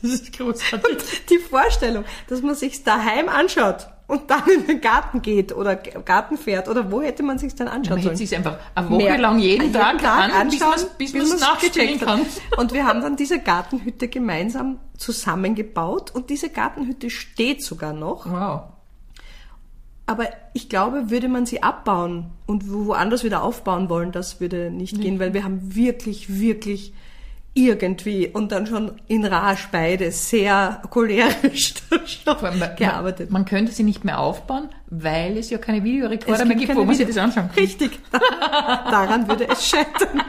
Das 0.00 0.12
ist 0.12 0.32
großartig. 0.38 0.88
Und 0.88 1.30
die 1.30 1.38
Vorstellung, 1.38 2.04
dass 2.28 2.40
man 2.40 2.54
sich 2.54 2.84
daheim 2.84 3.28
anschaut 3.28 3.88
und 4.08 4.30
dann 4.30 4.42
in 4.48 4.66
den 4.66 4.80
Garten 4.80 5.20
geht 5.22 5.52
oder 5.54 5.74
Garten 5.76 6.36
fährt 6.38 6.68
oder 6.68 6.92
wo 6.92 7.02
hätte 7.02 7.22
man 7.22 7.38
sich 7.38 7.54
dann 7.54 7.66
anschauen 7.68 7.96
Man 7.96 8.02
sollen? 8.04 8.14
hätte 8.16 8.26
sich 8.26 8.36
einfach 8.36 8.58
eine 8.74 8.88
Woche 8.90 9.16
lang 9.16 9.38
jeden, 9.40 9.72
Tag, 9.72 10.02
an, 10.04 10.30
anschauen, 10.30 10.80
bis 10.96 11.12
man 11.12 11.22
es 11.22 11.40
nachstellen 11.40 11.98
kann. 11.98 12.20
Und 12.56 12.72
wir 12.72 12.86
haben 12.86 13.00
dann 13.00 13.16
diese 13.16 13.40
Gartenhütte 13.40 14.06
gemeinsam 14.08 14.78
zusammengebaut 14.96 16.14
und 16.14 16.30
diese 16.30 16.50
Gartenhütte 16.50 17.10
steht 17.10 17.62
sogar 17.64 17.92
noch. 17.92 18.26
Wow. 18.30 18.60
Aber 20.08 20.28
ich 20.54 20.68
glaube, 20.68 21.10
würde 21.10 21.28
man 21.28 21.46
sie 21.46 21.64
abbauen 21.64 22.30
und 22.46 22.72
wo- 22.72 22.86
woanders 22.86 23.24
wieder 23.24 23.42
aufbauen 23.42 23.88
wollen, 23.88 24.12
das 24.12 24.40
würde 24.40 24.70
nicht 24.70 25.00
gehen, 25.00 25.18
weil 25.18 25.34
wir 25.34 25.42
haben 25.42 25.74
wirklich, 25.74 26.38
wirklich 26.38 26.94
irgendwie 27.56 28.28
und 28.28 28.52
dann 28.52 28.66
schon 28.66 28.92
in 29.08 29.24
Rage 29.24 29.68
beide 29.72 30.12
sehr 30.12 30.82
cholerisch 30.90 31.74
man- 32.26 32.76
gearbeitet. 32.76 33.30
Man 33.30 33.46
könnte 33.46 33.72
sie 33.72 33.82
nicht 33.82 34.04
mehr 34.04 34.18
aufbauen, 34.20 34.68
weil 34.88 35.38
es 35.38 35.48
ja 35.50 35.56
keine 35.58 35.82
Videorekorder 35.82 36.44
mehr 36.44 36.56
gibt, 36.56 36.76
wo 36.76 36.84
man 36.84 36.94
sich 36.94 37.06
das 37.06 37.16
anschauen 37.16 37.48
kann. 37.48 37.56
Richtig. 37.56 37.98
Daran 38.12 39.26
würde 39.26 39.48
es 39.48 39.66
scheitern. 39.68 40.22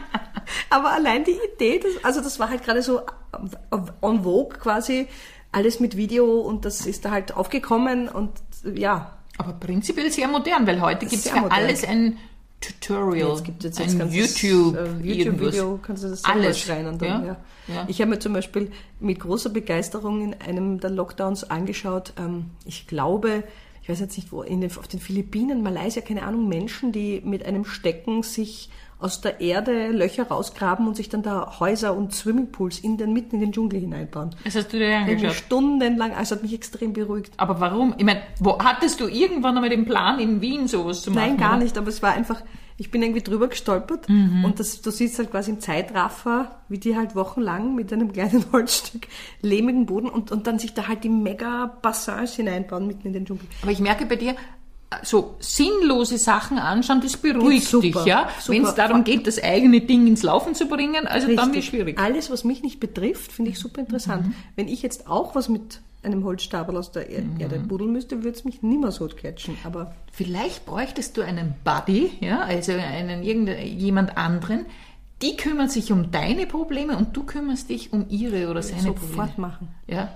Aber 0.69 0.93
allein 0.93 1.25
die 1.25 1.37
Idee, 1.55 1.79
das, 1.83 2.03
also 2.05 2.21
das 2.21 2.39
war 2.39 2.49
halt 2.49 2.63
gerade 2.63 2.81
so 2.81 3.01
on 4.01 4.23
vogue 4.23 4.57
quasi, 4.57 5.07
alles 5.51 5.79
mit 5.81 5.97
Video 5.97 6.39
und 6.39 6.63
das 6.63 6.85
ist 6.85 7.03
da 7.03 7.11
halt 7.11 7.35
aufgekommen 7.35 8.07
und 8.07 8.31
ja, 8.73 9.17
Aber 9.37 9.53
prinzipiell 9.53 10.09
sehr 10.11 10.27
modern, 10.29 10.65
weil 10.65 10.79
heute 10.81 11.05
gibt 11.05 11.25
es 11.25 11.33
modern. 11.33 11.51
alles 11.51 11.83
ein 11.83 12.17
Tutorial, 12.67 13.29
Jetzt 13.29 13.43
gibt 13.45 13.63
es 13.63 13.77
jetzt 13.77 13.99
ein 13.99 14.11
YouTube, 14.11 14.75
äh, 14.75 14.79
irgendwas. 14.79 15.05
YouTube-Video, 15.05 15.79
kannst 15.81 16.03
du 16.03 16.09
das 16.09 16.23
Alles. 16.23 16.59
schreien. 16.59 16.97
Dann, 16.97 17.25
ja. 17.25 17.37
Ja. 17.67 17.85
Ich 17.87 17.99
habe 18.01 18.11
mir 18.11 18.19
zum 18.19 18.33
Beispiel 18.33 18.71
mit 18.99 19.19
großer 19.19 19.49
Begeisterung 19.49 20.21
in 20.21 20.41
einem 20.41 20.79
der 20.79 20.89
Lockdowns 20.89 21.43
angeschaut, 21.49 22.13
ähm, 22.17 22.51
ich 22.65 22.87
glaube, 22.87 23.43
ich 23.87 23.91
weiß 23.91 24.01
jetzt 24.01 24.17
nicht 24.17 24.33
wo, 24.33 24.43
den, 24.43 24.65
auf 24.65 24.89
den 24.89 24.99
Philippinen, 24.99 25.63
Malaysia, 25.63 26.01
keine 26.01 26.23
Ahnung, 26.23 26.49
Menschen, 26.49 26.91
die 26.91 27.21
mit 27.23 27.45
einem 27.45 27.63
Stecken 27.63 28.21
sich 28.21 28.69
aus 28.99 29.21
der 29.21 29.39
Erde 29.39 29.91
Löcher 29.91 30.27
rausgraben 30.27 30.85
und 30.85 30.97
sich 30.97 31.07
dann 31.07 31.23
da 31.23 31.57
Häuser 31.61 31.95
und 31.95 32.13
Swimmingpools 32.13 32.79
in 32.79 32.97
den, 32.97 33.13
mitten 33.13 33.35
in 33.35 33.41
den 33.41 33.51
Dschungel 33.53 33.79
hineinbauen. 33.79 34.35
Das 34.43 34.55
hast 34.55 34.73
du 34.73 34.77
dir 34.79 34.93
angeschaut. 34.93 35.35
stundenlang, 35.35 36.13
also 36.13 36.35
hat 36.35 36.43
mich 36.43 36.53
extrem 36.53 36.91
beruhigt. 36.91 37.31
Aber 37.37 37.61
warum? 37.61 37.95
Ich 37.97 38.03
meine, 38.03 38.23
wo 38.41 38.59
hattest 38.59 38.99
du 38.99 39.07
irgendwann 39.07 39.55
einmal 39.55 39.69
den 39.69 39.85
Plan, 39.85 40.19
in 40.19 40.41
Wien 40.41 40.67
sowas 40.67 41.01
zu 41.01 41.11
machen? 41.11 41.25
Nein, 41.25 41.37
gar 41.37 41.57
nicht, 41.57 41.77
aber 41.77 41.87
es 41.87 42.03
war 42.03 42.11
einfach, 42.11 42.41
ich 42.77 42.91
bin 42.91 43.01
irgendwie 43.01 43.21
drüber 43.23 43.47
gestolpert 43.47 44.07
Mhm. 44.07 44.45
und 44.45 44.59
das, 44.59 44.81
du 44.81 44.91
siehst 44.91 45.17
halt 45.17 45.31
quasi 45.31 45.51
im 45.51 45.59
Zeitraffer, 45.59 46.59
wie 46.69 46.77
die 46.77 46.95
halt 46.95 47.15
wochenlang 47.15 47.73
mit 47.75 47.91
einem 47.91 48.11
kleinen 48.13 48.45
Holzstück 48.51 49.07
lehmigen 49.41 49.85
Boden 49.87 50.09
und, 50.09 50.31
und 50.31 50.45
dann 50.47 50.59
sich 50.59 50.73
da 50.73 50.87
halt 50.87 51.03
die 51.03 51.09
mega 51.09 51.77
Bassins 51.81 52.35
hineinbauen 52.35 52.85
mitten 52.87 53.07
in 53.07 53.13
den 53.13 53.25
Dschungel. 53.25 53.45
Aber 53.61 53.71
ich 53.71 53.79
merke 53.79 54.05
bei 54.05 54.15
dir, 54.15 54.35
so 55.03 55.35
sinnlose 55.39 56.17
Sachen 56.17 56.59
anschauen, 56.59 57.01
das 57.01 57.17
beruhigt 57.17 57.67
Super, 57.67 57.81
dich, 57.81 58.05
ja? 58.05 58.29
Wenn 58.47 58.63
es 58.63 58.73
darum 58.75 59.03
geht, 59.03 59.27
das 59.27 59.41
eigene 59.43 59.81
Ding 59.81 60.07
ins 60.07 60.23
Laufen 60.23 60.55
zu 60.55 60.67
bringen, 60.67 61.07
also 61.07 61.27
dann 61.27 61.35
wird 61.37 61.47
Richtig. 61.47 61.65
schwierig. 61.65 61.99
Alles, 61.99 62.31
was 62.31 62.45
mich 62.45 62.63
nicht 62.63 62.79
betrifft, 62.79 63.33
finde 63.33 63.51
ich 63.51 63.59
super 63.59 63.81
interessant. 63.81 64.33
Wenn 64.55 64.69
ich 64.69 64.81
jetzt 64.83 65.07
auch 65.07 65.35
was 65.35 65.49
mit 65.49 65.81
einem 66.07 66.23
Holzstapel 66.23 66.75
aus 66.75 66.91
der 66.91 67.09
Er- 67.09 67.23
Erde 67.39 67.59
buddeln 67.59 67.91
müsste, 67.91 68.23
würde 68.23 68.37
es 68.37 68.43
mich 68.45 68.63
nimmer 68.63 68.91
so 68.91 69.07
catchen. 69.07 69.57
Aber 69.63 69.93
Vielleicht 70.11 70.65
bräuchtest 70.65 71.15
du 71.17 71.21
einen 71.21 71.53
Buddy, 71.63 72.11
ja, 72.21 72.39
also 72.41 72.71
einen 72.73 73.21
irgendeinen 73.23 73.77
jemand 73.79 74.17
anderen, 74.17 74.65
die 75.21 75.35
kümmern 75.35 75.69
sich 75.69 75.91
um 75.91 76.11
deine 76.11 76.45
Probleme 76.47 76.97
und 76.97 77.15
du 77.15 77.23
kümmerst 77.23 77.69
dich 77.69 77.93
um 77.93 78.05
ihre 78.09 78.49
oder 78.49 78.61
seine 78.63 78.93
Probleme. 78.93 79.07
sofort 79.09 79.37
machen. 79.37 79.67
Ja. 79.87 80.09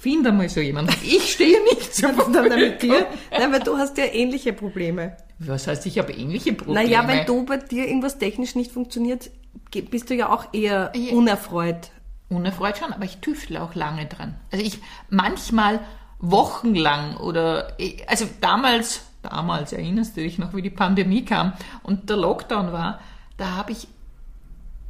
Find 0.00 0.24
einmal 0.28 0.48
so 0.48 0.60
jemanden. 0.60 0.92
Ich 1.02 1.32
stehe 1.32 1.58
nicht 1.64 1.92
so 1.94 2.06
dann 2.32 2.48
mit 2.48 2.82
dir, 2.82 3.06
nein, 3.36 3.52
weil 3.52 3.60
du 3.60 3.76
hast 3.76 3.98
ja 3.98 4.04
ähnliche 4.04 4.52
Probleme. 4.52 5.16
Was 5.40 5.66
heißt, 5.66 5.86
ich 5.86 5.98
habe 5.98 6.12
ähnliche 6.12 6.52
Probleme? 6.52 6.84
Naja, 6.84 7.06
wenn 7.08 7.26
du 7.26 7.44
bei 7.44 7.56
dir 7.56 7.86
irgendwas 7.88 8.18
technisch 8.18 8.54
nicht 8.54 8.70
funktioniert, 8.72 9.30
bist 9.90 10.08
du 10.10 10.14
ja 10.14 10.28
auch 10.32 10.52
eher 10.52 10.92
unerfreut. 11.12 11.90
Unerfreut 12.28 12.78
schon, 12.78 12.92
aber 12.92 13.04
ich 13.04 13.18
tüftle 13.18 13.62
auch 13.62 13.74
lange 13.74 14.06
dran. 14.06 14.36
Also 14.52 14.64
ich 14.64 14.80
manchmal 15.08 15.80
wochenlang 16.18 17.16
oder 17.16 17.76
also 18.06 18.26
damals, 18.40 19.06
damals 19.22 19.72
erinnerst 19.72 20.16
du 20.16 20.22
dich 20.22 20.38
noch, 20.38 20.54
wie 20.54 20.62
die 20.62 20.70
Pandemie 20.70 21.24
kam 21.24 21.52
und 21.82 22.10
der 22.10 22.16
Lockdown 22.16 22.72
war, 22.72 23.00
da 23.36 23.56
habe 23.56 23.72
ich 23.72 23.88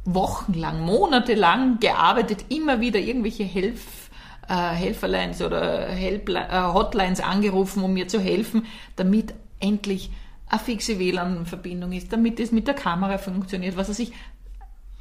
wochenlang, 0.05 0.81
monatelang 0.81 1.79
gearbeitet, 1.79 2.45
immer 2.49 2.81
wieder 2.81 2.99
irgendwelche 2.99 3.43
Helf, 3.43 4.09
äh, 4.47 4.53
Helferlines 4.53 5.41
oder 5.41 5.87
Helpli 5.87 6.35
äh, 6.35 6.73
Hotlines 6.73 7.21
angerufen, 7.21 7.83
um 7.83 7.93
mir 7.93 8.07
zu 8.07 8.19
helfen, 8.19 8.65
damit 8.95 9.33
endlich 9.59 10.11
eine 10.47 10.59
fixe 10.59 10.97
WLAN-Verbindung 10.97 11.91
ist, 11.91 12.11
damit 12.11 12.39
es 12.39 12.51
mit 12.51 12.67
der 12.67 12.73
Kamera 12.73 13.17
funktioniert, 13.17 13.77
was 13.77 13.89
weiß 13.89 13.99
ich. 13.99 14.13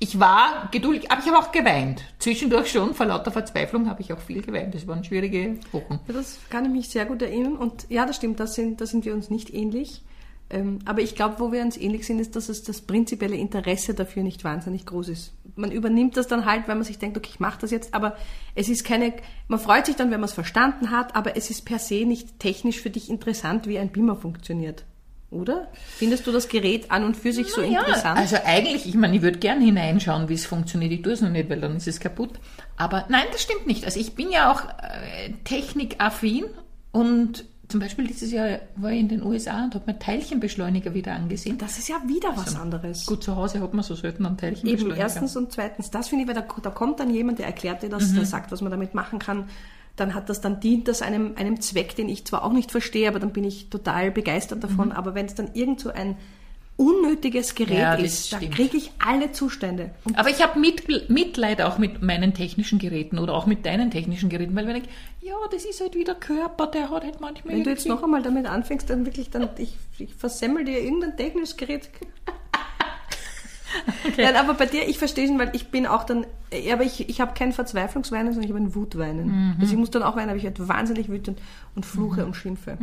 Ich 0.00 0.20
war 0.20 0.68
geduldig, 0.70 1.10
aber 1.10 1.20
ich 1.20 1.26
habe 1.26 1.38
auch 1.38 1.50
geweint. 1.50 2.04
Zwischendurch 2.20 2.70
schon, 2.70 2.94
vor 2.94 3.06
lauter 3.06 3.32
Verzweiflung 3.32 3.88
habe 3.88 4.00
ich 4.00 4.12
auch 4.12 4.20
viel 4.20 4.42
geweint. 4.42 4.74
Das 4.74 4.86
waren 4.86 5.02
schwierige 5.02 5.58
Wochen. 5.72 5.98
Ja, 6.06 6.14
das 6.14 6.38
kann 6.50 6.64
ich 6.66 6.70
mich 6.70 6.88
sehr 6.88 7.04
gut 7.04 7.20
erinnern. 7.20 7.56
Und 7.56 7.86
ja, 7.88 8.06
das 8.06 8.16
stimmt, 8.16 8.38
da 8.38 8.46
sind, 8.46 8.80
da 8.80 8.86
sind 8.86 9.04
wir 9.04 9.12
uns 9.12 9.28
nicht 9.28 9.52
ähnlich. 9.52 10.02
Ähm, 10.50 10.78
aber 10.84 11.02
ich 11.02 11.14
glaube, 11.14 11.40
wo 11.40 11.52
wir 11.52 11.62
uns 11.62 11.76
ähnlich 11.76 12.06
sind, 12.06 12.20
ist, 12.20 12.36
dass 12.36 12.48
es 12.48 12.62
das 12.62 12.80
prinzipielle 12.80 13.36
Interesse 13.36 13.92
dafür 13.92 14.22
nicht 14.22 14.44
wahnsinnig 14.44 14.86
groß 14.86 15.08
ist. 15.08 15.34
Man 15.56 15.72
übernimmt 15.72 16.16
das 16.16 16.26
dann 16.26 16.46
halt, 16.46 16.68
weil 16.68 16.76
man 16.76 16.84
sich 16.84 16.98
denkt, 16.98 17.18
okay, 17.18 17.30
ich 17.32 17.40
mache 17.40 17.60
das 17.60 17.70
jetzt, 17.70 17.92
aber 17.92 18.16
es 18.54 18.68
ist 18.68 18.84
keine, 18.84 19.12
man 19.48 19.58
freut 19.58 19.86
sich 19.86 19.96
dann, 19.96 20.10
wenn 20.10 20.20
man 20.20 20.28
es 20.28 20.34
verstanden 20.34 20.90
hat, 20.90 21.16
aber 21.16 21.36
es 21.36 21.50
ist 21.50 21.66
per 21.66 21.78
se 21.78 22.06
nicht 22.06 22.38
technisch 22.38 22.80
für 22.80 22.90
dich 22.90 23.10
interessant, 23.10 23.66
wie 23.66 23.78
ein 23.78 23.90
Beamer 23.90 24.16
funktioniert. 24.16 24.84
Oder? 25.30 25.68
Findest 25.96 26.26
du 26.26 26.32
das 26.32 26.48
Gerät 26.48 26.90
an 26.90 27.04
und 27.04 27.14
für 27.16 27.32
sich 27.34 27.48
so 27.52 27.60
Ja, 27.60 27.80
interessant? 27.80 28.18
also 28.18 28.36
eigentlich, 28.46 28.86
ich 28.88 28.94
meine, 28.94 29.14
ich 29.16 29.20
würde 29.22 29.38
gern 29.38 29.60
hineinschauen, 29.60 30.28
wie 30.30 30.34
es 30.34 30.46
funktioniert. 30.46 30.90
Ich 30.92 31.02
tue 31.02 31.12
es 31.12 31.20
noch 31.20 31.28
nicht, 31.28 31.50
weil 31.50 31.60
dann 31.60 31.76
ist 31.76 31.86
es 31.86 32.00
kaputt. 32.00 32.30
Aber 32.78 33.04
nein, 33.10 33.24
das 33.32 33.42
stimmt 33.42 33.66
nicht. 33.66 33.84
Also 33.84 34.00
ich 34.00 34.14
bin 34.14 34.30
ja 34.30 34.50
auch 34.50 34.62
äh, 34.64 35.32
technikaffin 35.44 36.44
und 36.92 37.44
zum 37.68 37.80
Beispiel 37.80 38.06
dieses 38.06 38.32
Jahr 38.32 38.60
war 38.76 38.92
ich 38.92 39.00
in 39.00 39.08
den 39.08 39.22
USA 39.22 39.64
und 39.64 39.74
habe 39.74 39.92
mir 39.92 39.98
Teilchenbeschleuniger 39.98 40.94
wieder 40.94 41.12
angesehen. 41.12 41.58
das 41.58 41.76
ist 41.78 41.88
ja 41.90 41.96
wieder 42.06 42.30
was 42.34 42.56
anderes. 42.56 43.04
Gut, 43.04 43.22
zu 43.22 43.36
Hause 43.36 43.60
hat 43.60 43.74
man 43.74 43.82
so 43.84 43.94
selten 43.94 44.24
einen 44.24 44.36
Eben, 44.36 44.40
Teilchenbeschleuniger. 44.40 44.96
erstens 44.98 45.36
und 45.36 45.52
zweitens, 45.52 45.90
das 45.90 46.08
finde 46.08 46.22
ich, 46.22 46.28
weil 46.28 46.34
da, 46.42 46.46
da 46.62 46.70
kommt 46.70 46.98
dann 47.00 47.12
jemand, 47.12 47.38
der 47.40 47.44
erklärt 47.46 47.82
dir 47.82 47.90
das, 47.90 48.14
der 48.14 48.24
sagt, 48.24 48.50
was 48.52 48.62
man 48.62 48.70
damit 48.70 48.94
machen 48.94 49.18
kann. 49.18 49.50
Dann 50.00 50.14
hat 50.14 50.28
das, 50.28 50.40
dann 50.40 50.60
dient 50.60 50.88
das 50.88 51.02
einem, 51.02 51.34
einem 51.36 51.60
Zweck, 51.60 51.96
den 51.96 52.08
ich 52.08 52.24
zwar 52.24 52.44
auch 52.44 52.52
nicht 52.52 52.70
verstehe, 52.70 53.08
aber 53.08 53.18
dann 53.18 53.32
bin 53.32 53.44
ich 53.44 53.68
total 53.70 54.10
begeistert 54.10 54.62
davon. 54.62 54.92
Aber 54.92 55.14
wenn 55.14 55.26
es 55.26 55.34
dann 55.34 55.50
irgend 55.54 55.80
so 55.80 55.90
ein 55.90 56.16
unnötiges 56.78 57.56
Gerät 57.56 57.76
Ja, 57.76 57.94
ist, 57.94 58.32
da 58.32 58.36
stimmt. 58.36 58.54
kriege 58.54 58.76
ich 58.76 58.92
alle 59.04 59.32
Zustände. 59.32 59.90
Und 60.04 60.16
Aber 60.16 60.30
ich 60.30 60.40
habe 60.42 60.60
mit, 60.60 61.10
Mitleid 61.10 61.60
auch 61.60 61.76
mit 61.76 62.02
meinen 62.02 62.34
technischen 62.34 62.78
Geräten 62.78 63.18
oder 63.18 63.34
auch 63.34 63.46
mit 63.46 63.66
deinen 63.66 63.90
technischen 63.90 64.28
Geräten, 64.28 64.54
weil 64.54 64.68
wenn 64.68 64.76
ich, 64.76 64.84
ja, 65.20 65.34
das 65.50 65.64
ist 65.64 65.80
halt 65.80 65.96
wieder 65.96 66.14
Körper, 66.14 66.68
der 66.68 66.88
hat 66.88 67.02
halt 67.02 67.20
manchmal 67.20 67.56
wenn 67.56 67.64
du 67.64 67.70
jetzt 67.70 67.86
noch 67.88 68.04
einmal 68.04 68.22
damit 68.22 68.46
anfängst, 68.46 68.88
dann 68.88 69.04
wirklich, 69.04 69.28
dann, 69.30 69.50
ich, 69.58 69.74
ich 69.98 70.14
versemmel 70.14 70.64
dir 70.64 70.80
irgendein 70.80 71.16
technisches 71.16 71.56
Gerät. 71.56 71.90
Nein, 74.16 74.36
aber 74.36 74.54
bei 74.54 74.66
dir, 74.66 74.88
ich 74.88 74.98
verstehe 74.98 75.26
schon, 75.26 75.38
weil 75.38 75.50
ich 75.54 75.68
bin 75.68 75.86
auch 75.86 76.04
dann, 76.04 76.26
ja, 76.52 76.74
aber 76.74 76.84
ich, 76.84 77.08
ich 77.08 77.20
habe 77.20 77.34
kein 77.34 77.52
Verzweiflungsweinen, 77.52 78.32
sondern 78.32 78.44
ich 78.44 78.54
habe 78.54 78.64
ein 78.64 78.74
Wutweinen. 78.74 79.56
Also 79.60 79.72
ich 79.72 79.78
muss 79.78 79.90
dann 79.90 80.02
auch 80.02 80.16
weinen, 80.16 80.28
aber 80.28 80.38
ich 80.38 80.44
werde 80.44 80.68
wahnsinnig 80.68 81.08
wütend 81.08 81.38
und 81.74 81.86
fluche 81.86 82.24
und 82.26 82.34
schimpfe, 82.34 82.78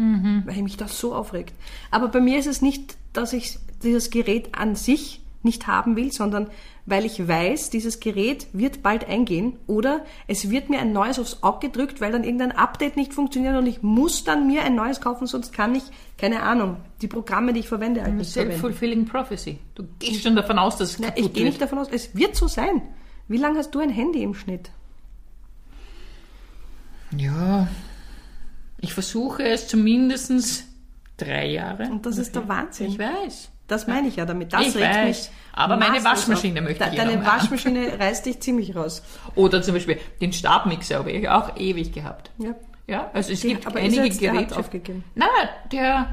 weil 0.46 0.62
mich 0.62 0.78
das 0.78 1.00
so 1.00 1.14
aufregt. 1.16 1.54
Aber 1.92 2.08
bei 2.08 2.20
mir 2.20 2.38
ist 2.40 2.48
es 2.48 2.62
nicht, 2.62 2.98
dass 3.14 3.34
ich 3.34 3.58
dieses 3.84 4.10
Gerät 4.10 4.56
an 4.58 4.76
sich 4.76 5.22
nicht 5.46 5.68
haben 5.68 5.96
will, 5.96 6.12
sondern 6.12 6.50
weil 6.86 7.06
ich 7.06 7.28
weiß, 7.28 7.70
dieses 7.70 8.00
Gerät 8.00 8.48
wird 8.54 8.84
bald 8.84 9.08
eingehen 9.08 9.58
oder 9.66 10.06
es 10.28 10.50
wird 10.50 10.70
mir 10.70 10.80
ein 10.80 10.92
neues 10.92 11.18
aufs 11.18 11.42
Auge 11.42 11.68
gedrückt, 11.70 12.02
weil 12.02 12.12
dann 12.12 12.24
irgendein 12.24 12.52
Update 12.52 12.98
nicht 12.98 13.14
funktioniert 13.14 13.56
und 13.56 13.66
ich 13.66 13.82
muss 13.82 14.24
dann 14.24 14.46
mir 14.48 14.64
ein 14.64 14.76
neues 14.76 15.02
kaufen, 15.02 15.26
sonst 15.26 15.54
kann 15.54 15.74
ich, 15.74 15.84
keine 16.18 16.44
Ahnung, 16.44 16.78
die 17.02 17.08
Programme, 17.08 17.54
die 17.54 17.62
ich 17.62 17.68
verwende, 17.68 18.04
halt 18.04 18.16
nicht. 18.16 18.32
Self-fulfilling 18.32 19.06
prophecy. 19.06 19.60
Du 19.74 19.86
gehst 20.00 20.24
schon 20.24 20.36
davon 20.36 20.60
aus, 20.60 20.78
dass 20.78 20.92
es 20.92 21.00
Na, 21.00 21.08
ich 21.16 21.34
gehe 21.34 21.44
nicht 21.44 21.60
wird. 21.60 21.62
davon 21.62 21.80
aus, 21.80 21.88
es 21.92 22.16
wird 22.16 22.36
so 22.36 22.48
sein. 22.48 22.82
Wie 23.28 23.38
lange 23.38 23.58
hast 23.58 23.74
du 23.74 23.80
ein 23.80 23.90
Handy 23.90 24.22
im 24.22 24.34
Schnitt? 24.36 24.70
Ja, 27.18 27.68
ich 28.80 28.94
versuche 28.94 29.44
es 29.44 29.68
zumindest 29.68 30.66
drei 31.18 31.48
Jahre. 31.48 31.90
Und 31.90 32.06
das 32.06 32.18
ist 32.18 32.36
der 32.36 32.48
Wahnsinn. 32.48 32.88
Ich 32.88 33.00
weiß. 33.00 33.52
Das 33.68 33.88
meine 33.88 34.08
ich 34.08 34.16
ja 34.18 34.26
damit. 34.26 34.54
Das 34.54 34.68
Ich 34.68 34.76
regt 34.76 34.96
weiß. 34.96 35.08
mich. 35.08 35.30
Aber 35.54 35.78
meine 35.78 36.04
Waschmaschine 36.04 36.60
auf. 36.60 36.66
möchte 36.68 36.84
ich 36.92 36.96
Deine 36.98 37.18
noch 37.18 37.26
Waschmaschine 37.26 37.94
reißt 38.00 38.26
dich 38.26 38.40
ziemlich 38.40 38.76
raus. 38.76 39.02
Oder 39.36 39.62
zum 39.64 39.74
Beispiel 39.74 40.00
den 40.22 40.34
Stabmixer 40.34 41.00
habe 41.00 41.12
ich 41.12 41.28
auch 41.30 41.58
ewig 41.58 41.92
gehabt. 41.92 42.30
Ja. 42.38 42.54
Ja, 42.88 43.10
also 43.14 43.32
es 43.34 43.42
Den- 43.42 43.52
gibt 43.52 43.66
aber 43.66 43.82
ist 43.82 43.96
er 43.98 44.04
einige 44.04 44.18
der 44.20 44.32
hat 44.34 44.38
Geräte. 44.38 44.60
aufgegeben? 44.60 45.04
Nein, 45.16 45.28
der. 45.72 46.10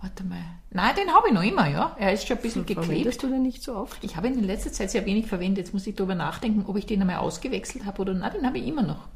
Warte 0.00 0.24
mal. 0.24 0.42
Nein, 0.70 0.94
den 0.96 1.14
habe 1.14 1.28
ich 1.28 1.34
noch 1.34 1.42
immer, 1.42 1.68
ja. 1.68 1.94
Er 1.98 2.12
ist 2.12 2.26
schon 2.26 2.36
ein 2.38 2.42
bisschen 2.42 2.66
geklebt. 2.66 2.86
Verwendest 2.86 3.22
du 3.22 3.28
den 3.28 3.42
nicht 3.42 3.62
so 3.62 3.74
oft? 3.76 4.02
Ich 4.02 4.16
habe 4.16 4.26
ihn 4.26 4.34
in 4.38 4.44
letzter 4.44 4.72
Zeit 4.72 4.90
sehr 4.90 5.06
wenig 5.06 5.26
verwendet. 5.26 5.58
Jetzt 5.66 5.74
muss 5.74 5.86
ich 5.86 5.94
darüber 5.94 6.14
nachdenken, 6.14 6.64
ob 6.66 6.76
ich 6.76 6.86
den 6.86 7.00
einmal 7.02 7.16
ausgewechselt 7.18 7.84
habe 7.86 8.02
oder 8.02 8.14
nein, 8.14 8.32
den 8.34 8.46
habe 8.46 8.58
ich 8.58 8.66
immer 8.66 8.82
noch. 8.82 9.06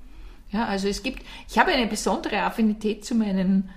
Ja, 0.53 0.67
also 0.67 0.87
es 0.87 1.03
gibt, 1.03 1.23
ich 1.49 1.59
habe 1.59 1.73
eine 1.73 1.87
besondere 1.87 2.43
Affinität 2.43 3.05
zu 3.05 3.15
meinen 3.17 3.69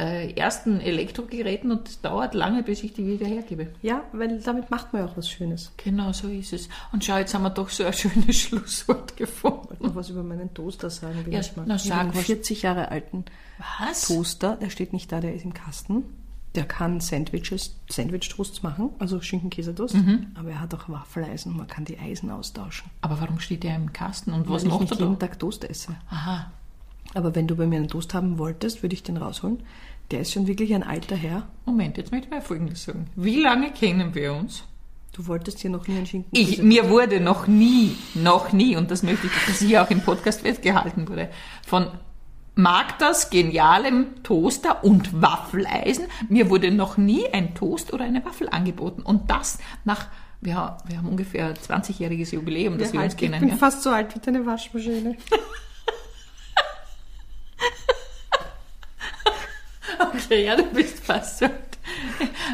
äh, 0.00 0.32
ersten 0.32 0.80
Elektrogeräten 0.80 1.70
und 1.70 1.88
es 1.88 2.00
dauert 2.00 2.34
lange, 2.34 2.62
bis 2.62 2.82
ich 2.82 2.92
die 2.94 3.06
wieder 3.06 3.26
hergebe. 3.26 3.68
Ja, 3.82 4.02
weil 4.12 4.40
damit 4.40 4.70
macht 4.70 4.92
man 4.92 5.02
ja 5.02 5.08
auch 5.08 5.16
was 5.16 5.28
Schönes. 5.30 5.72
Genau 5.76 6.12
so 6.12 6.28
ist 6.28 6.52
es. 6.52 6.68
Und 6.92 7.04
schau, 7.04 7.18
jetzt 7.18 7.34
haben 7.34 7.42
wir 7.42 7.50
doch 7.50 7.68
so 7.68 7.84
ein 7.84 7.92
schönes 7.94 8.36
Schlusswort 8.36 9.16
gefunden. 9.16 9.76
Noch 9.80 9.94
was 9.94 10.08
über 10.10 10.22
meinen 10.22 10.52
Toaster 10.54 10.90
sagen 10.90 11.24
will 11.26 11.32
Ja, 11.34 11.40
ich 11.40 11.56
mal. 11.56 11.64
na, 11.66 11.76
Ich 11.76 11.82
sag 11.82 11.92
habe 11.98 12.08
einen 12.10 12.14
was. 12.18 12.24
40 12.24 12.62
Jahre 12.62 12.88
alten 12.90 13.24
Was? 13.78 14.08
Toaster, 14.08 14.56
der 14.56 14.70
steht 14.70 14.92
nicht 14.92 15.12
da, 15.12 15.20
der 15.20 15.34
ist 15.34 15.44
im 15.44 15.54
Kasten. 15.54 16.04
Der 16.56 16.64
kann 16.64 16.98
Sandwiches, 16.98 17.76
Sandwich-Toasts 17.88 18.64
machen, 18.64 18.90
also 18.98 19.20
Schinken-Käse-Toast, 19.20 19.94
Mhm. 19.94 20.26
aber 20.34 20.50
er 20.50 20.60
hat 20.60 20.74
auch 20.74 20.88
Waffeleisen, 20.88 21.56
man 21.56 21.68
kann 21.68 21.84
die 21.84 21.96
Eisen 21.96 22.28
austauschen. 22.28 22.90
Aber 23.02 23.20
warum 23.20 23.38
steht 23.38 23.62
der 23.62 23.76
im 23.76 23.92
Kasten 23.92 24.32
und 24.32 24.48
was 24.48 24.62
weil 24.64 24.72
ich 24.72 24.78
macht 24.80 24.90
er 24.90 24.96
da? 24.96 25.04
jeden 25.04 25.18
Tag 25.20 25.38
Toast 25.38 25.62
esse. 25.70 25.94
Aha. 26.10 26.50
Aber 27.14 27.34
wenn 27.34 27.46
du 27.48 27.56
bei 27.56 27.66
mir 27.66 27.76
einen 27.76 27.88
Toast 27.88 28.14
haben 28.14 28.38
wolltest, 28.38 28.82
würde 28.82 28.94
ich 28.94 29.02
den 29.02 29.16
rausholen. 29.16 29.62
Der 30.10 30.20
ist 30.20 30.32
schon 30.32 30.46
wirklich 30.46 30.74
ein 30.74 30.82
alter 30.82 31.16
Herr. 31.16 31.48
Moment, 31.64 31.96
jetzt 31.96 32.10
möchte 32.12 32.26
ich 32.26 32.30
mal 32.32 32.40
Folgendes 32.42 32.84
sagen. 32.84 33.06
Wie 33.16 33.40
lange 33.40 33.70
kennen 33.72 34.14
wir 34.14 34.32
uns? 34.34 34.64
Du 35.12 35.26
wolltest 35.26 35.58
hier 35.58 35.70
noch 35.70 35.86
nie 35.88 35.96
einen 35.96 36.06
Schinken. 36.06 36.30
Ich, 36.32 36.62
mir 36.62 36.88
wurde 36.88 37.20
noch 37.20 37.46
nie, 37.48 37.96
noch 38.14 38.52
nie, 38.52 38.76
und 38.76 38.90
das 38.92 39.02
möchte 39.02 39.26
ich, 39.26 39.32
dass 39.46 39.58
hier 39.58 39.82
auch 39.82 39.90
im 39.90 40.00
Podcast 40.02 40.42
festgehalten 40.42 41.08
wurde, 41.08 41.28
von 41.66 41.88
Magdas 42.54 43.30
genialem 43.30 44.22
Toaster 44.22 44.84
und 44.84 45.20
Waffeleisen, 45.20 46.06
mir 46.28 46.50
wurde 46.50 46.70
noch 46.70 46.96
nie 46.96 47.26
ein 47.32 47.54
Toast 47.54 47.92
oder 47.92 48.04
eine 48.04 48.24
Waffel 48.24 48.48
angeboten. 48.48 49.02
Und 49.02 49.30
das 49.30 49.58
nach, 49.84 50.06
wir, 50.40 50.56
ha- 50.56 50.78
wir 50.86 50.98
haben 50.98 51.08
ungefähr 51.08 51.54
20-jähriges 51.56 52.34
Jubiläum, 52.34 52.78
dass 52.78 52.92
wir 52.92 53.00
uns 53.00 53.14
ich 53.14 53.18
kennen. 53.18 53.40
bin 53.40 53.48
Ja. 53.50 53.56
fast 53.56 53.82
so 53.82 53.90
alt 53.90 54.14
wie 54.14 54.20
deine 54.20 54.44
Waschmaschine. 54.46 55.16
Okay, 60.00 60.44
ja, 60.46 60.56
du 60.56 60.64
bist 60.64 61.00
fast 61.04 61.38
so. 61.38 61.46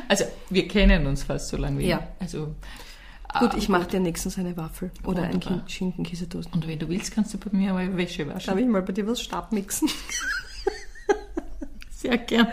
Also, 0.08 0.24
wir 0.50 0.66
kennen 0.68 1.06
uns 1.06 1.22
fast 1.22 1.48
so 1.48 1.56
lange 1.56 1.78
wie. 1.80 1.86
Ja. 1.88 2.06
Also, 2.18 2.54
Gut, 3.38 3.54
ich 3.54 3.68
mache 3.68 3.86
dir 3.88 4.00
nächstens 4.00 4.38
eine 4.38 4.56
Waffel 4.56 4.90
oder 5.04 5.22
einen 5.24 5.34
Wunderbar. 5.34 5.58
Kin- 5.66 5.68
Schinken-Käse-Toast. 5.68 6.48
und 6.54 6.66
wenn 6.66 6.78
du 6.78 6.88
willst, 6.88 7.12
kannst 7.12 7.34
du 7.34 7.38
bei 7.38 7.50
mir 7.56 7.72
mal 7.74 7.94
Wäsche 7.96 8.26
waschen. 8.26 8.46
Darf 8.46 8.58
ich 8.58 8.66
mal 8.66 8.82
bei 8.82 8.92
dir 8.92 9.06
was 9.06 9.20
Stabmixen? 9.20 9.90
Sehr 11.90 12.16
gerne. 12.18 12.52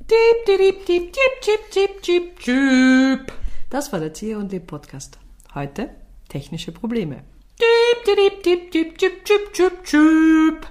Diep, 0.00 0.46
diep, 0.46 0.86
diep, 0.86 1.12
diep, 1.12 1.70
diep, 1.72 2.02
diep, 2.02 2.40
diep. 2.44 3.32
Das 3.70 3.92
war 3.92 3.98
der 3.98 4.12
Leb 4.44 4.66
Podcast. 4.68 5.18
Heute 5.54 5.90
technische 6.28 6.70
Probleme. 6.70 7.24
Diep, 7.58 8.04
diep, 8.16 8.42
diep, 8.44 8.70
diep, 8.70 8.98
diep, 8.98 9.24
diep, 9.24 9.52
diep, 9.54 9.84
diep. 9.84 10.66